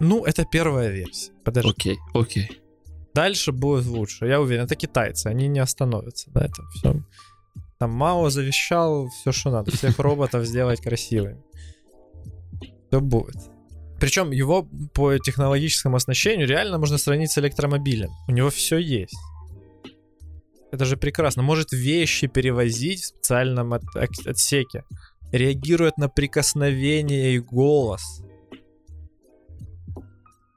[0.00, 1.32] Ну, это первая версия.
[1.44, 1.70] Подожди.
[1.70, 2.62] Окей, окей.
[3.14, 4.26] Дальше будет лучше.
[4.26, 7.06] Я уверен, это китайцы, они не остановятся на этом всем.
[7.78, 11.42] Там Мао завещал все, что надо, всех роботов сделать красивыми.
[12.88, 13.36] Все будет.
[14.00, 18.10] Причем его по технологическому оснащению реально можно сравнить с электромобилем.
[18.28, 19.16] У него все есть.
[20.72, 21.42] Это же прекрасно.
[21.42, 23.96] Может вещи перевозить в специальном от-
[24.26, 24.84] отсеке.
[25.30, 28.02] Реагирует на прикосновение и голос.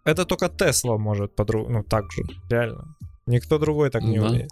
[0.06, 1.68] Это только Тесла может подру...
[1.70, 2.96] ну так же, реально.
[3.26, 4.28] Никто другой так не Да.
[4.30, 4.50] умеет.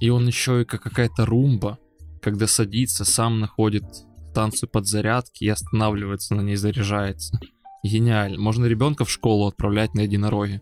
[0.00, 1.78] И он еще и как какая-то румба,
[2.20, 3.84] когда садится, сам находит
[4.32, 7.38] станцию подзарядки и останавливается на ней, заряжается.
[7.82, 8.38] Гениально.
[8.38, 10.60] Можно ребенка в школу отправлять на единороге.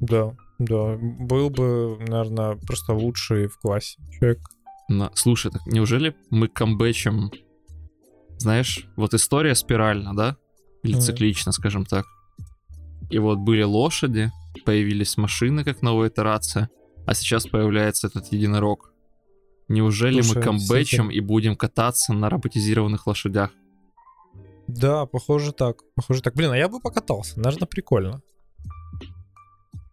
[0.00, 0.96] Да, да.
[1.00, 4.38] Был бы, наверное, просто лучший в классе человек.
[4.88, 5.10] На...
[5.14, 7.30] Слушай, так неужели мы камбэчем...
[8.36, 10.36] Знаешь, вот история спирально, да?
[10.82, 11.00] Или Мгм.
[11.00, 12.06] циклично, скажем так.
[13.10, 14.30] И вот были лошади,
[14.64, 16.68] появились машины как новая итерация,
[17.06, 18.92] а сейчас появляется этот единорог.
[19.68, 23.50] Неужели Слушай, мы камбэчем и будем кататься на роботизированных лошадях?
[24.66, 25.82] Да, похоже так.
[25.94, 26.34] Похоже так.
[26.34, 27.38] Блин, а я бы покатался.
[27.40, 28.22] Наверное, прикольно.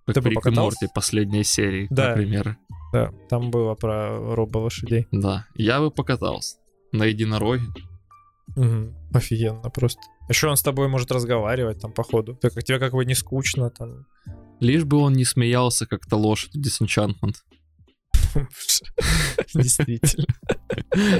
[0.07, 0.49] Как Ты бы Рик и?
[0.51, 2.09] Морти последней серии, Да.
[2.09, 2.57] например.
[2.93, 5.05] Да, там было про робо-лошадей.
[5.11, 6.55] Да, я бы покатался
[6.93, 7.65] на единороге.
[8.55, 8.95] Мгм.
[9.13, 9.99] Офигенно просто.
[10.29, 12.35] Еще он с тобой может разговаривать там по ходу.
[12.35, 14.05] Ты, как, тебе как бы не скучно там.
[14.61, 17.35] Лишь бы он не смеялся, как-то лошадь Disenchantment.
[19.53, 20.25] Действительно.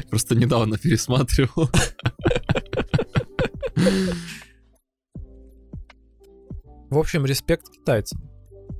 [0.09, 1.69] Просто недавно пересматривал.
[6.89, 8.21] В общем, респект китайцам.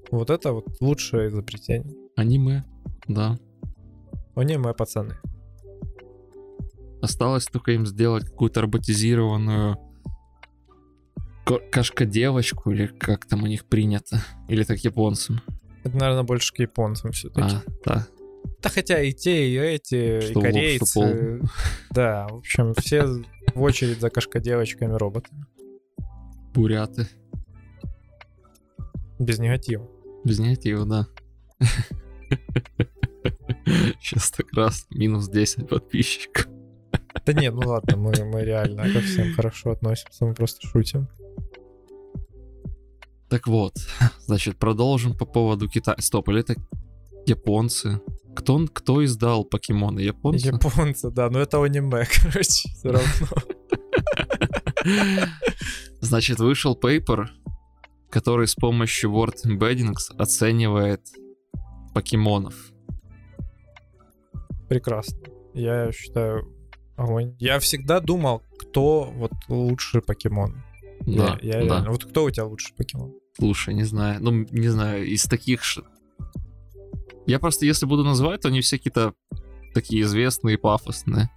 [0.10, 1.94] Вот это вот лучшее изобретение.
[2.16, 2.64] Аниме,
[3.08, 3.38] да.
[4.36, 5.16] Аниме, пацаны.
[7.02, 9.78] Осталось только им сделать какую-то роботизированную
[11.46, 14.22] кошка-девочку, или как там у них принято.
[14.48, 15.42] Или так японцам.
[15.84, 17.56] Это, наверное, больше к японцам все-таки.
[17.56, 18.08] А, да.
[18.62, 20.94] Да хотя и те, и эти, Что и волк, что корейцы.
[21.40, 21.50] пол.
[21.92, 23.06] Да, в общем, все
[23.54, 25.46] в очередь за кошка-девочками роботами.
[26.54, 27.08] Буряты.
[29.20, 29.88] Без негатива.
[30.28, 31.08] Без негатива, да.
[34.02, 36.48] Сейчас так раз минус 10 подписчиков.
[37.26, 41.08] Да нет, ну ладно, мы, мы реально ко всем хорошо относимся, мы просто шутим.
[43.30, 43.76] Так вот,
[44.26, 45.96] значит, продолжим по поводу Китая.
[46.02, 46.56] Стоп, или это
[47.26, 48.02] японцы?
[48.36, 50.02] Кто, кто издал покемоны?
[50.02, 50.48] Японцы?
[50.48, 53.28] Японцы, да, но это аниме, короче, все равно.
[56.02, 57.32] Значит, вышел пейпер,
[58.10, 61.02] который с помощью Word Embeddings оценивает
[61.94, 62.72] покемонов.
[64.70, 65.18] Прекрасно.
[65.54, 66.54] Я считаю,
[66.96, 67.36] огонь.
[67.40, 70.62] Я всегда думал, кто вот лучший покемон.
[71.02, 71.60] Да, я, я да.
[71.76, 73.14] реально- Вот кто у тебя лучший покемон?
[73.38, 74.18] Слушай, не знаю.
[74.22, 75.64] Ну, не знаю, из таких...
[75.64, 75.84] ш-
[77.28, 79.14] Я просто, если буду называть, то они все какие-то
[79.74, 81.30] такие известные, пафосные.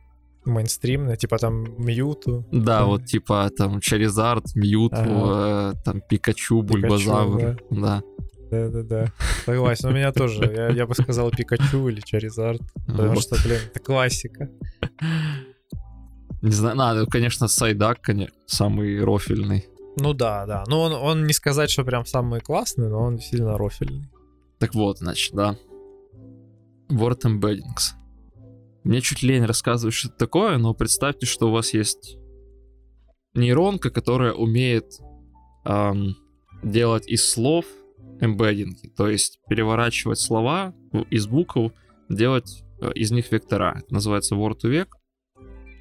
[0.45, 2.47] Мейнстримный, типа там Мьюту.
[2.51, 5.73] Да, Там- вот типа там Чаризард, Мьюту, Ага.
[5.77, 7.59] э, там Пикачу, Бульбазавр.
[7.71, 8.03] Да.
[8.51, 9.13] Да-да-да.
[9.47, 10.45] Согласен, у меня тоже.
[10.53, 12.61] Я, я бы сказал Пикачу или Чаризард.
[12.87, 13.23] Потому Вот.
[13.23, 14.49] что, блин, это классика.
[16.43, 19.67] Не знаю, надо, конечно, Сайдак, конечно, самый рофильный.
[19.99, 20.65] Ну да, да.
[20.67, 24.09] Ну он, он не сказать, что прям самый классный, но он сильно рофильный.
[24.59, 25.57] Так вот, значит, да.
[26.91, 27.93] Word Embeddings.
[28.85, 32.17] Мне чуть лень рассказывать, что это такое, но представьте, что у вас есть
[33.35, 34.99] нейронка, которая умеет
[35.65, 36.17] ам,
[36.63, 37.67] делать из слов
[38.21, 40.75] эмбеддинги, то есть переворачивать слова
[41.11, 41.73] из букв,
[42.09, 43.77] делать э, из них вектора.
[43.79, 44.89] Это называется word to vec.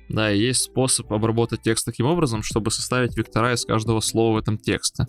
[0.09, 4.37] Да, и есть способ обработать текст таким образом, чтобы составить вектора из каждого слова в
[4.39, 5.05] этом тексте.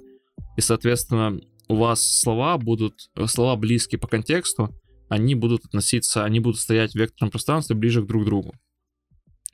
[0.56, 2.94] И, соответственно, у вас слова будут,
[3.26, 4.74] слова близкие по контексту,
[5.10, 8.54] они будут относиться, они будут стоять в векторном пространстве ближе к друг другу.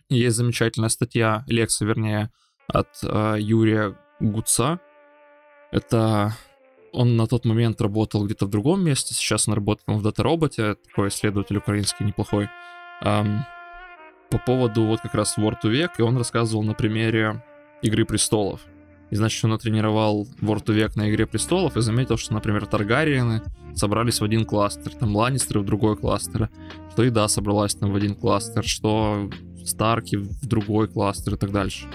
[0.09, 2.30] И Есть замечательная статья, лекция, вернее,
[2.68, 4.80] от э, Юрия Гуца.
[5.72, 6.36] Это
[6.92, 11.09] он на тот момент работал где-то в другом месте, сейчас он работает в дата-роботе, такой
[11.09, 12.48] исследователь украинский неплохой.
[13.00, 13.44] Ам,
[14.30, 17.42] по поводу вот как раз Word to Vec, и он рассказывал на примере
[17.82, 18.61] Игры Престолов.
[19.11, 23.42] И значит, он натренировал Word to Vec на Игре Престолов и заметил, что, например, Таргариены
[23.74, 26.50] собрались в один кластер, там Ланнистеры в другой кластер,
[26.90, 29.30] что Еда собралась там в один кластер, что
[29.64, 31.86] Старки в другой кластер и так дальше.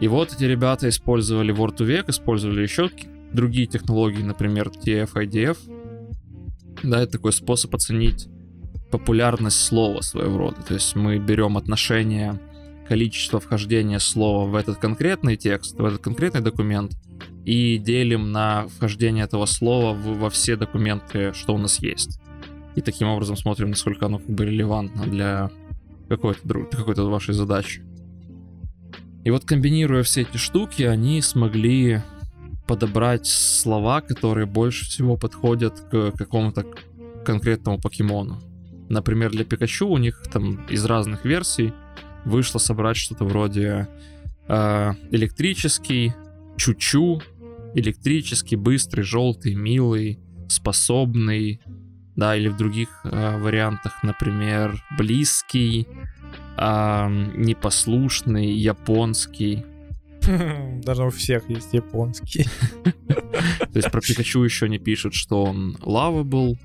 [0.00, 2.90] И вот эти ребята использовали Word to Vec, использовали еще
[3.32, 5.58] другие технологии, например, TF, IDF.
[6.82, 8.28] Да, это такой способ оценить
[8.90, 10.62] популярность слова своего рода.
[10.62, 12.40] То есть мы берем отношение
[12.88, 16.92] количество вхождения слова в этот конкретный текст, в этот конкретный документ,
[17.44, 22.20] и делим на вхождение этого слова в- во все документы, что у нас есть.
[22.76, 25.50] И таким образом смотрим, насколько оно как бы релевантно для
[26.08, 27.82] какой-то, друг- какой-то вашей задачи.
[29.24, 32.02] И вот комбинируя все эти штуки, они смогли
[32.66, 36.64] подобрать слова, которые больше всего подходят к какому-то
[37.24, 38.40] конкретному покемону.
[38.88, 41.72] Например, для Пикачу у них там из разных версий
[42.28, 43.88] вышло собрать что-то вроде
[44.48, 46.12] э, электрический,
[46.56, 47.22] чучу,
[47.74, 50.18] электрический, быстрый, желтый, милый,
[50.48, 51.60] способный,
[52.16, 55.86] да, или в других э, вариантах, например, близкий,
[56.56, 59.64] а, непослушный, японский.
[60.82, 62.46] Даже у всех есть японский.
[63.08, 66.56] То есть про Пикачу еще не пишут, что он lovable,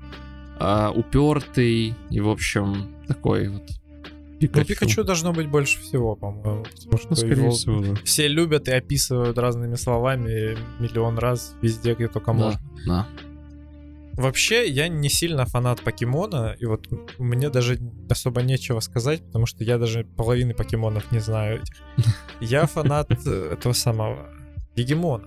[0.58, 3.62] а, упертый и, в общем, такой вот
[4.52, 6.64] Ну, Пикачу должно быть больше всего, по-моему.
[6.64, 7.94] Потому что Ну, скорее его всего, да.
[8.04, 12.38] все любят и описывают разными словами миллион раз везде, где только Да.
[12.38, 12.60] можно.
[12.86, 13.08] Да.
[14.16, 16.86] Вообще, я не сильно фанат покемона, и вот
[17.18, 17.78] мне даже
[18.08, 21.60] особо нечего сказать, потому что я даже половины покемонов не знаю.
[21.62, 21.74] этих.
[22.40, 24.28] Я фанат этого самого
[24.76, 25.24] Гегемона.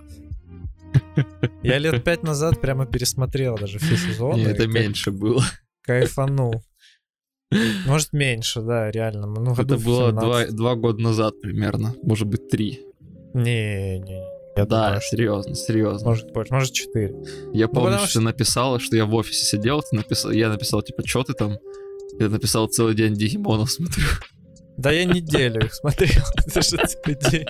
[1.62, 4.40] Я лет пять назад прямо пересмотрел даже все сезоны.
[4.46, 5.44] Это меньше было.
[5.82, 6.62] Кайфанул.
[7.86, 9.26] Может, меньше, да, реально.
[9.26, 10.20] Ну, Это было 17.
[10.20, 11.94] два, два года назад примерно.
[12.02, 12.80] Может быть, три.
[13.34, 14.22] Не, не, не.
[14.56, 16.08] Я да, думаю, серьезно, серьезно.
[16.08, 17.14] может больше, может 4.
[17.54, 20.48] Я помню, потому что что- ты написала, что я в офисе сидел, ты написал, я
[20.48, 21.58] написал, типа, что ты там?
[22.18, 24.04] Я написал целый день Дигимонов смотрю.
[24.76, 26.22] Да я неделю их смотрел.
[26.46, 27.46] Это же целый день.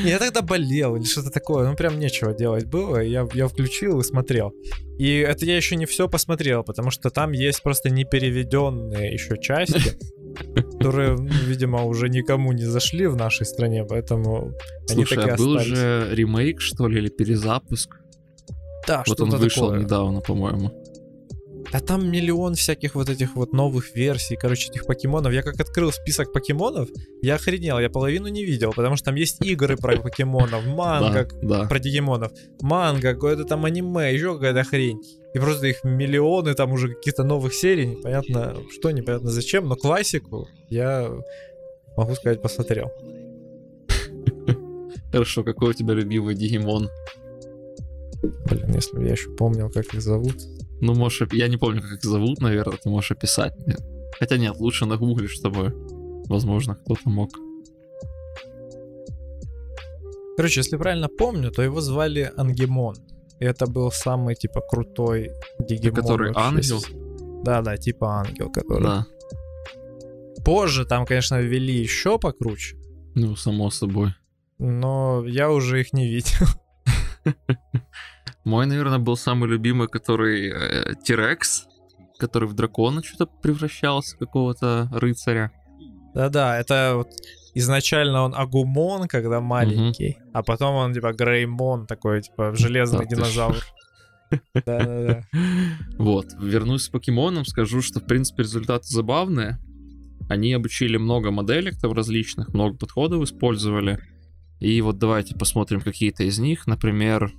[0.04, 1.68] Я тогда болел или что-то такое.
[1.68, 2.98] Ну, прям нечего делать было.
[2.98, 4.52] Я, я включил и смотрел.
[4.98, 9.98] И это я еще не все посмотрел, потому что там есть просто непереведенные еще части,
[10.54, 14.52] которые, ну, видимо, уже никому не зашли в нашей стране, поэтому
[14.90, 15.76] они Слушай, так и а был остались.
[15.78, 17.96] же ремейк, что ли, или перезапуск?
[18.86, 19.80] Да, Вот он вышел такое.
[19.84, 20.79] недавно, по-моему.
[21.72, 25.32] А там миллион всяких вот этих вот новых версий, короче, этих покемонов.
[25.32, 26.88] Я как открыл список покемонов,
[27.22, 31.60] я охренел, я половину не видел, потому что там есть игры про покемонов, манга Да,
[31.60, 31.64] да.
[31.66, 35.00] про дигимонов, манга, какое-то там аниме, еще какая-то хрень.
[35.32, 40.48] И просто их миллионы, там уже каких-то новых серий, непонятно что, непонятно зачем, но классику
[40.70, 41.08] я,
[41.96, 42.90] могу сказать, посмотрел.
[45.12, 46.88] Хорошо, какой у тебя любимый Дигимон?
[48.22, 50.36] Блин, если бы я еще помнил, как их зовут.
[50.80, 51.28] Ну, можешь...
[51.32, 53.76] Я не помню, как их зовут, наверное, ты можешь описать мне.
[54.18, 55.72] Хотя нет, лучше нагуглишь, чтобы,
[56.28, 57.30] возможно, кто-то мог.
[60.36, 62.96] Короче, если правильно помню, то его звали Ангемон.
[63.40, 65.96] И это был самый, типа, крутой дигимон.
[65.96, 66.74] который вообще.
[66.76, 67.42] ангел?
[67.44, 68.82] Да-да, типа ангел, который.
[68.82, 69.06] Да.
[70.44, 72.76] Позже там, конечно, ввели еще покруче,
[73.14, 74.14] Ну, само собой.
[74.58, 76.46] но я уже их не видел.
[78.44, 81.66] Мой, наверное, был самый любимый, который э, Тирекс,
[82.18, 85.52] который в дракона что-то превращался, какого-то рыцаря.
[86.14, 87.08] Да-да, это вот
[87.54, 93.64] изначально он Агумон, когда маленький, а потом он типа Греймон, такой типа железный Да динозавр.
[94.54, 95.24] Да-да-да.
[95.98, 99.58] Вот, вернусь к покемонам, скажу, что, в принципе, результаты забавные.
[100.28, 103.98] Они обучили много моделек там различных, много подходов использовали.
[104.60, 106.66] И вот давайте посмотрим какие-то из них.
[106.66, 107.32] Например,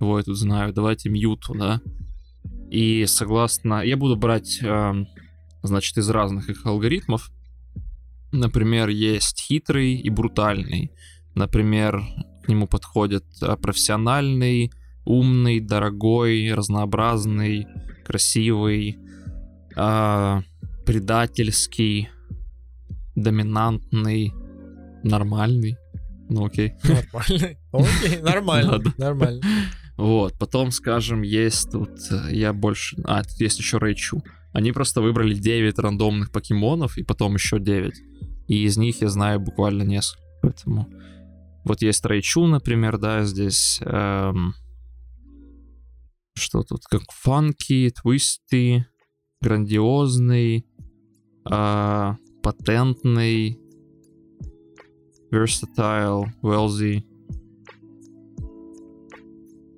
[0.00, 1.82] кого я тут знаю, давайте Мьюту, да?
[2.70, 3.82] И согласно...
[3.82, 5.06] Я буду брать, эм,
[5.62, 7.30] значит, из разных их алгоритмов.
[8.32, 10.90] Например, есть хитрый и брутальный.
[11.34, 12.02] Например,
[12.42, 14.72] к нему подходит э, профессиональный,
[15.04, 17.66] умный, дорогой, разнообразный,
[18.06, 18.98] красивый,
[19.76, 20.42] а,
[20.86, 22.08] предательский,
[23.16, 24.32] доминантный,
[25.04, 25.76] нормальный.
[26.30, 26.72] Ну окей.
[26.84, 27.56] Нормально.
[27.72, 28.80] Окей, нормально.
[28.96, 29.42] Нормально.
[30.00, 32.96] Вот, потом, скажем, есть тут, э, я больше...
[33.04, 34.22] А, тут есть еще Рейчу.
[34.54, 37.92] Они просто выбрали 9 рандомных покемонов и потом еще 9.
[38.48, 40.22] И из них я знаю буквально несколько.
[40.40, 40.88] Поэтому
[41.66, 43.78] вот есть Рейчу, например, да, здесь...
[43.84, 44.54] эм,
[46.34, 46.86] что тут?
[46.86, 48.86] Как фанки, твисты,
[49.42, 50.66] грандиозный,
[51.44, 53.60] а, патентный,
[55.30, 57.04] versatile, wealthy.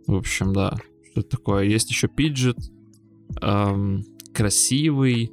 [0.06, 0.76] В общем, да.
[1.10, 1.64] Что такое?
[1.64, 2.56] Есть еще пиджет,
[3.40, 5.32] эм, красивый,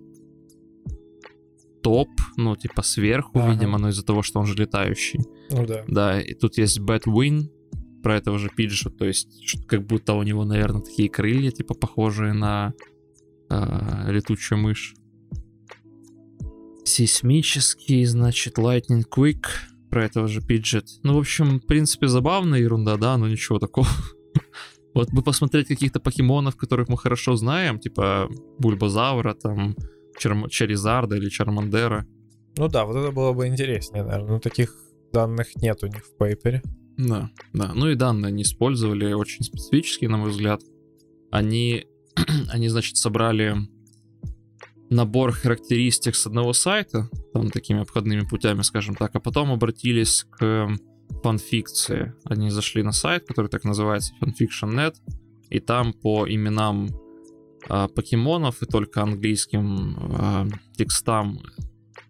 [1.82, 3.53] топ, ну, типа сверху, Ага.
[3.53, 5.20] видимо, но из-за того, что он же летающий.
[5.51, 5.84] Ну да.
[5.88, 7.49] Да, и тут есть Batwing,
[8.03, 12.34] про этого же пиджета, то есть как будто у него, наверное, такие крылья, типа похожие
[12.34, 12.74] на
[13.49, 14.95] э, летучую мышь.
[16.86, 19.43] Сейсмический, значит, Lightning Quick,
[19.89, 20.86] про этого же пиджет.
[21.03, 23.88] Ну, в общем, в принципе, забавная ерунда, да, но ничего такого.
[24.94, 29.76] Вот бы посмотреть каких-то покемонов, которых мы хорошо знаем, типа Бульбазавра, там,
[30.20, 32.06] Черм- Чаризарда или Чармандера.
[32.58, 34.34] Ну да, вот это было бы интереснее, наверное.
[34.34, 34.76] Но таких
[35.14, 36.62] данных нет у них в пейпере.
[36.98, 37.72] Да, да.
[37.74, 40.62] Ну и данные они использовали очень специфические, на мой взгляд.
[41.32, 41.86] Они,
[42.52, 43.56] они, значит, собрали
[44.90, 50.68] набор характеристик с одного сайта, там такими обходными путями, скажем так, а потом обратились к
[51.24, 52.14] фанфикции.
[52.24, 54.95] Они зашли на сайт, который так называется fanfiction.net,
[55.49, 56.89] и там по именам
[57.68, 61.41] а, покемонов и только английским а, текстам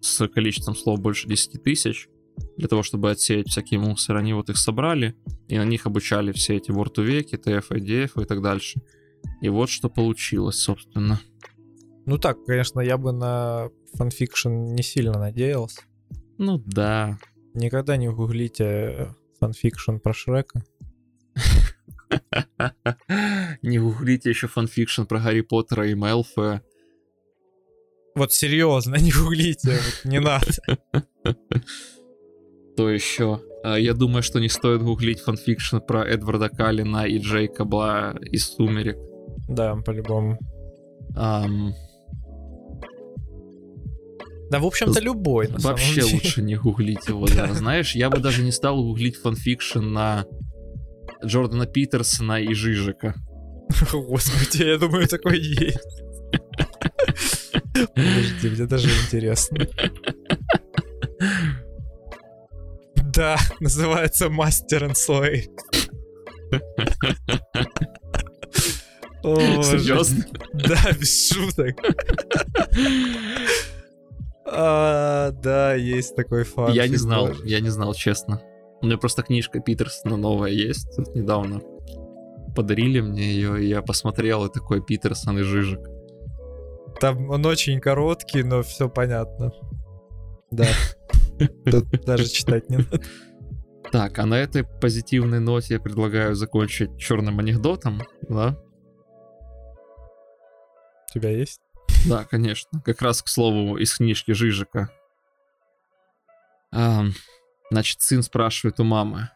[0.01, 2.09] с количеством слов больше 10 тысяч,
[2.57, 5.15] для того, чтобы отсеять всякие мусор, они вот их собрали,
[5.47, 8.81] и на них обучали все эти word2vec и, TF-IDF и так дальше.
[9.41, 11.19] И вот что получилось, собственно.
[12.05, 15.81] Ну так, конечно, я бы на фанфикшн не сильно надеялся.
[16.37, 17.19] Ну да.
[17.53, 20.63] Никогда не гуглите фанфикшн про Шрека.
[23.61, 26.61] Не гуглите еще фанфикшн про Гарри Поттера и Мелфоя.
[28.15, 30.45] Вот серьезно, не гуглите, вот не надо.
[32.75, 33.41] То еще.
[33.63, 38.97] А, Я думаю, что не стоит гуглить фанфикшн про Эдварда Каллина и Джейкоба из «Сумерек».
[39.47, 40.39] Да, по-любому.
[44.49, 46.13] Да, в общем-то, любой, на самом Вообще деле.
[46.13, 47.53] лучше не гуглить его, да.
[47.53, 50.25] Знаешь, я бы даже не стал гуглить фанфикшн на
[51.23, 53.15] Джордана Питерсона и Жижика.
[53.91, 55.79] Господи, я думаю, такой есть.
[57.95, 59.67] Подожди, мне даже интересно.
[63.13, 65.45] Да, называется Мастер and Slay.
[69.21, 70.25] Серьезно?
[70.53, 71.75] Да, без шуток.
[74.61, 76.73] А, да, есть такой факт.
[76.73, 78.41] Я не знал, я не знал, честно.
[78.81, 80.93] У меня просто книжка Питерсона новая есть.
[80.97, 81.61] Тут недавно
[82.55, 85.79] подарили мне ее, и я посмотрел, и такой Питерсон и Жижик.
[86.99, 89.53] Там он очень короткий, но все понятно.
[90.51, 90.67] Да.
[91.71, 93.01] Тут даже читать не надо.
[93.93, 98.57] Так, а на этой позитивной ноте я предлагаю закончить черным анекдотом, да?
[101.09, 101.61] У тебя есть?
[102.07, 102.81] Да, конечно.
[102.81, 104.89] Как раз, к слову, из книжки Жижика.
[106.71, 107.05] А,
[107.71, 109.29] значит, сын спрашивает у мамы.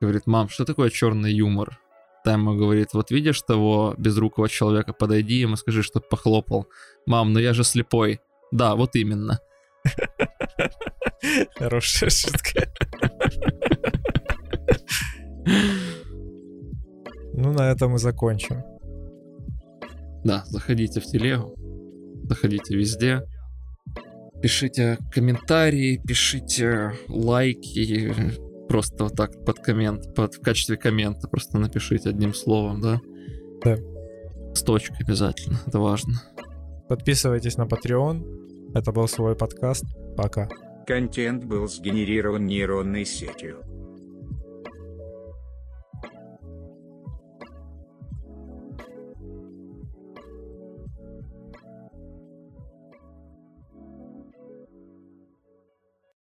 [0.00, 1.78] Говорит, мам, что такое черный юмор?
[2.24, 6.68] Та ему говорит, вот видишь того безрукого человека, подойди ему, скажи, чтоб похлопал.
[7.06, 8.20] Мам, ну я же слепой.
[8.50, 9.40] Да, вот именно.
[11.56, 12.72] Хорошая шутка.
[17.42, 18.62] Ну, на этом мы закончим.
[20.24, 21.54] Да, заходите в телегу,
[22.30, 23.22] заходите везде,
[24.40, 28.14] пишите комментарии, пишите лайки,
[28.68, 33.00] просто вот так под коммент, под, в качестве коммента просто напишите одним словом, да?
[33.64, 33.76] Да.
[34.54, 36.22] С точкой обязательно, это важно.
[36.88, 38.72] Подписывайтесь на Patreon.
[38.74, 39.84] Это был свой подкаст.
[40.16, 40.48] Пока.
[40.86, 43.62] Контент был сгенерирован нейронной сетью.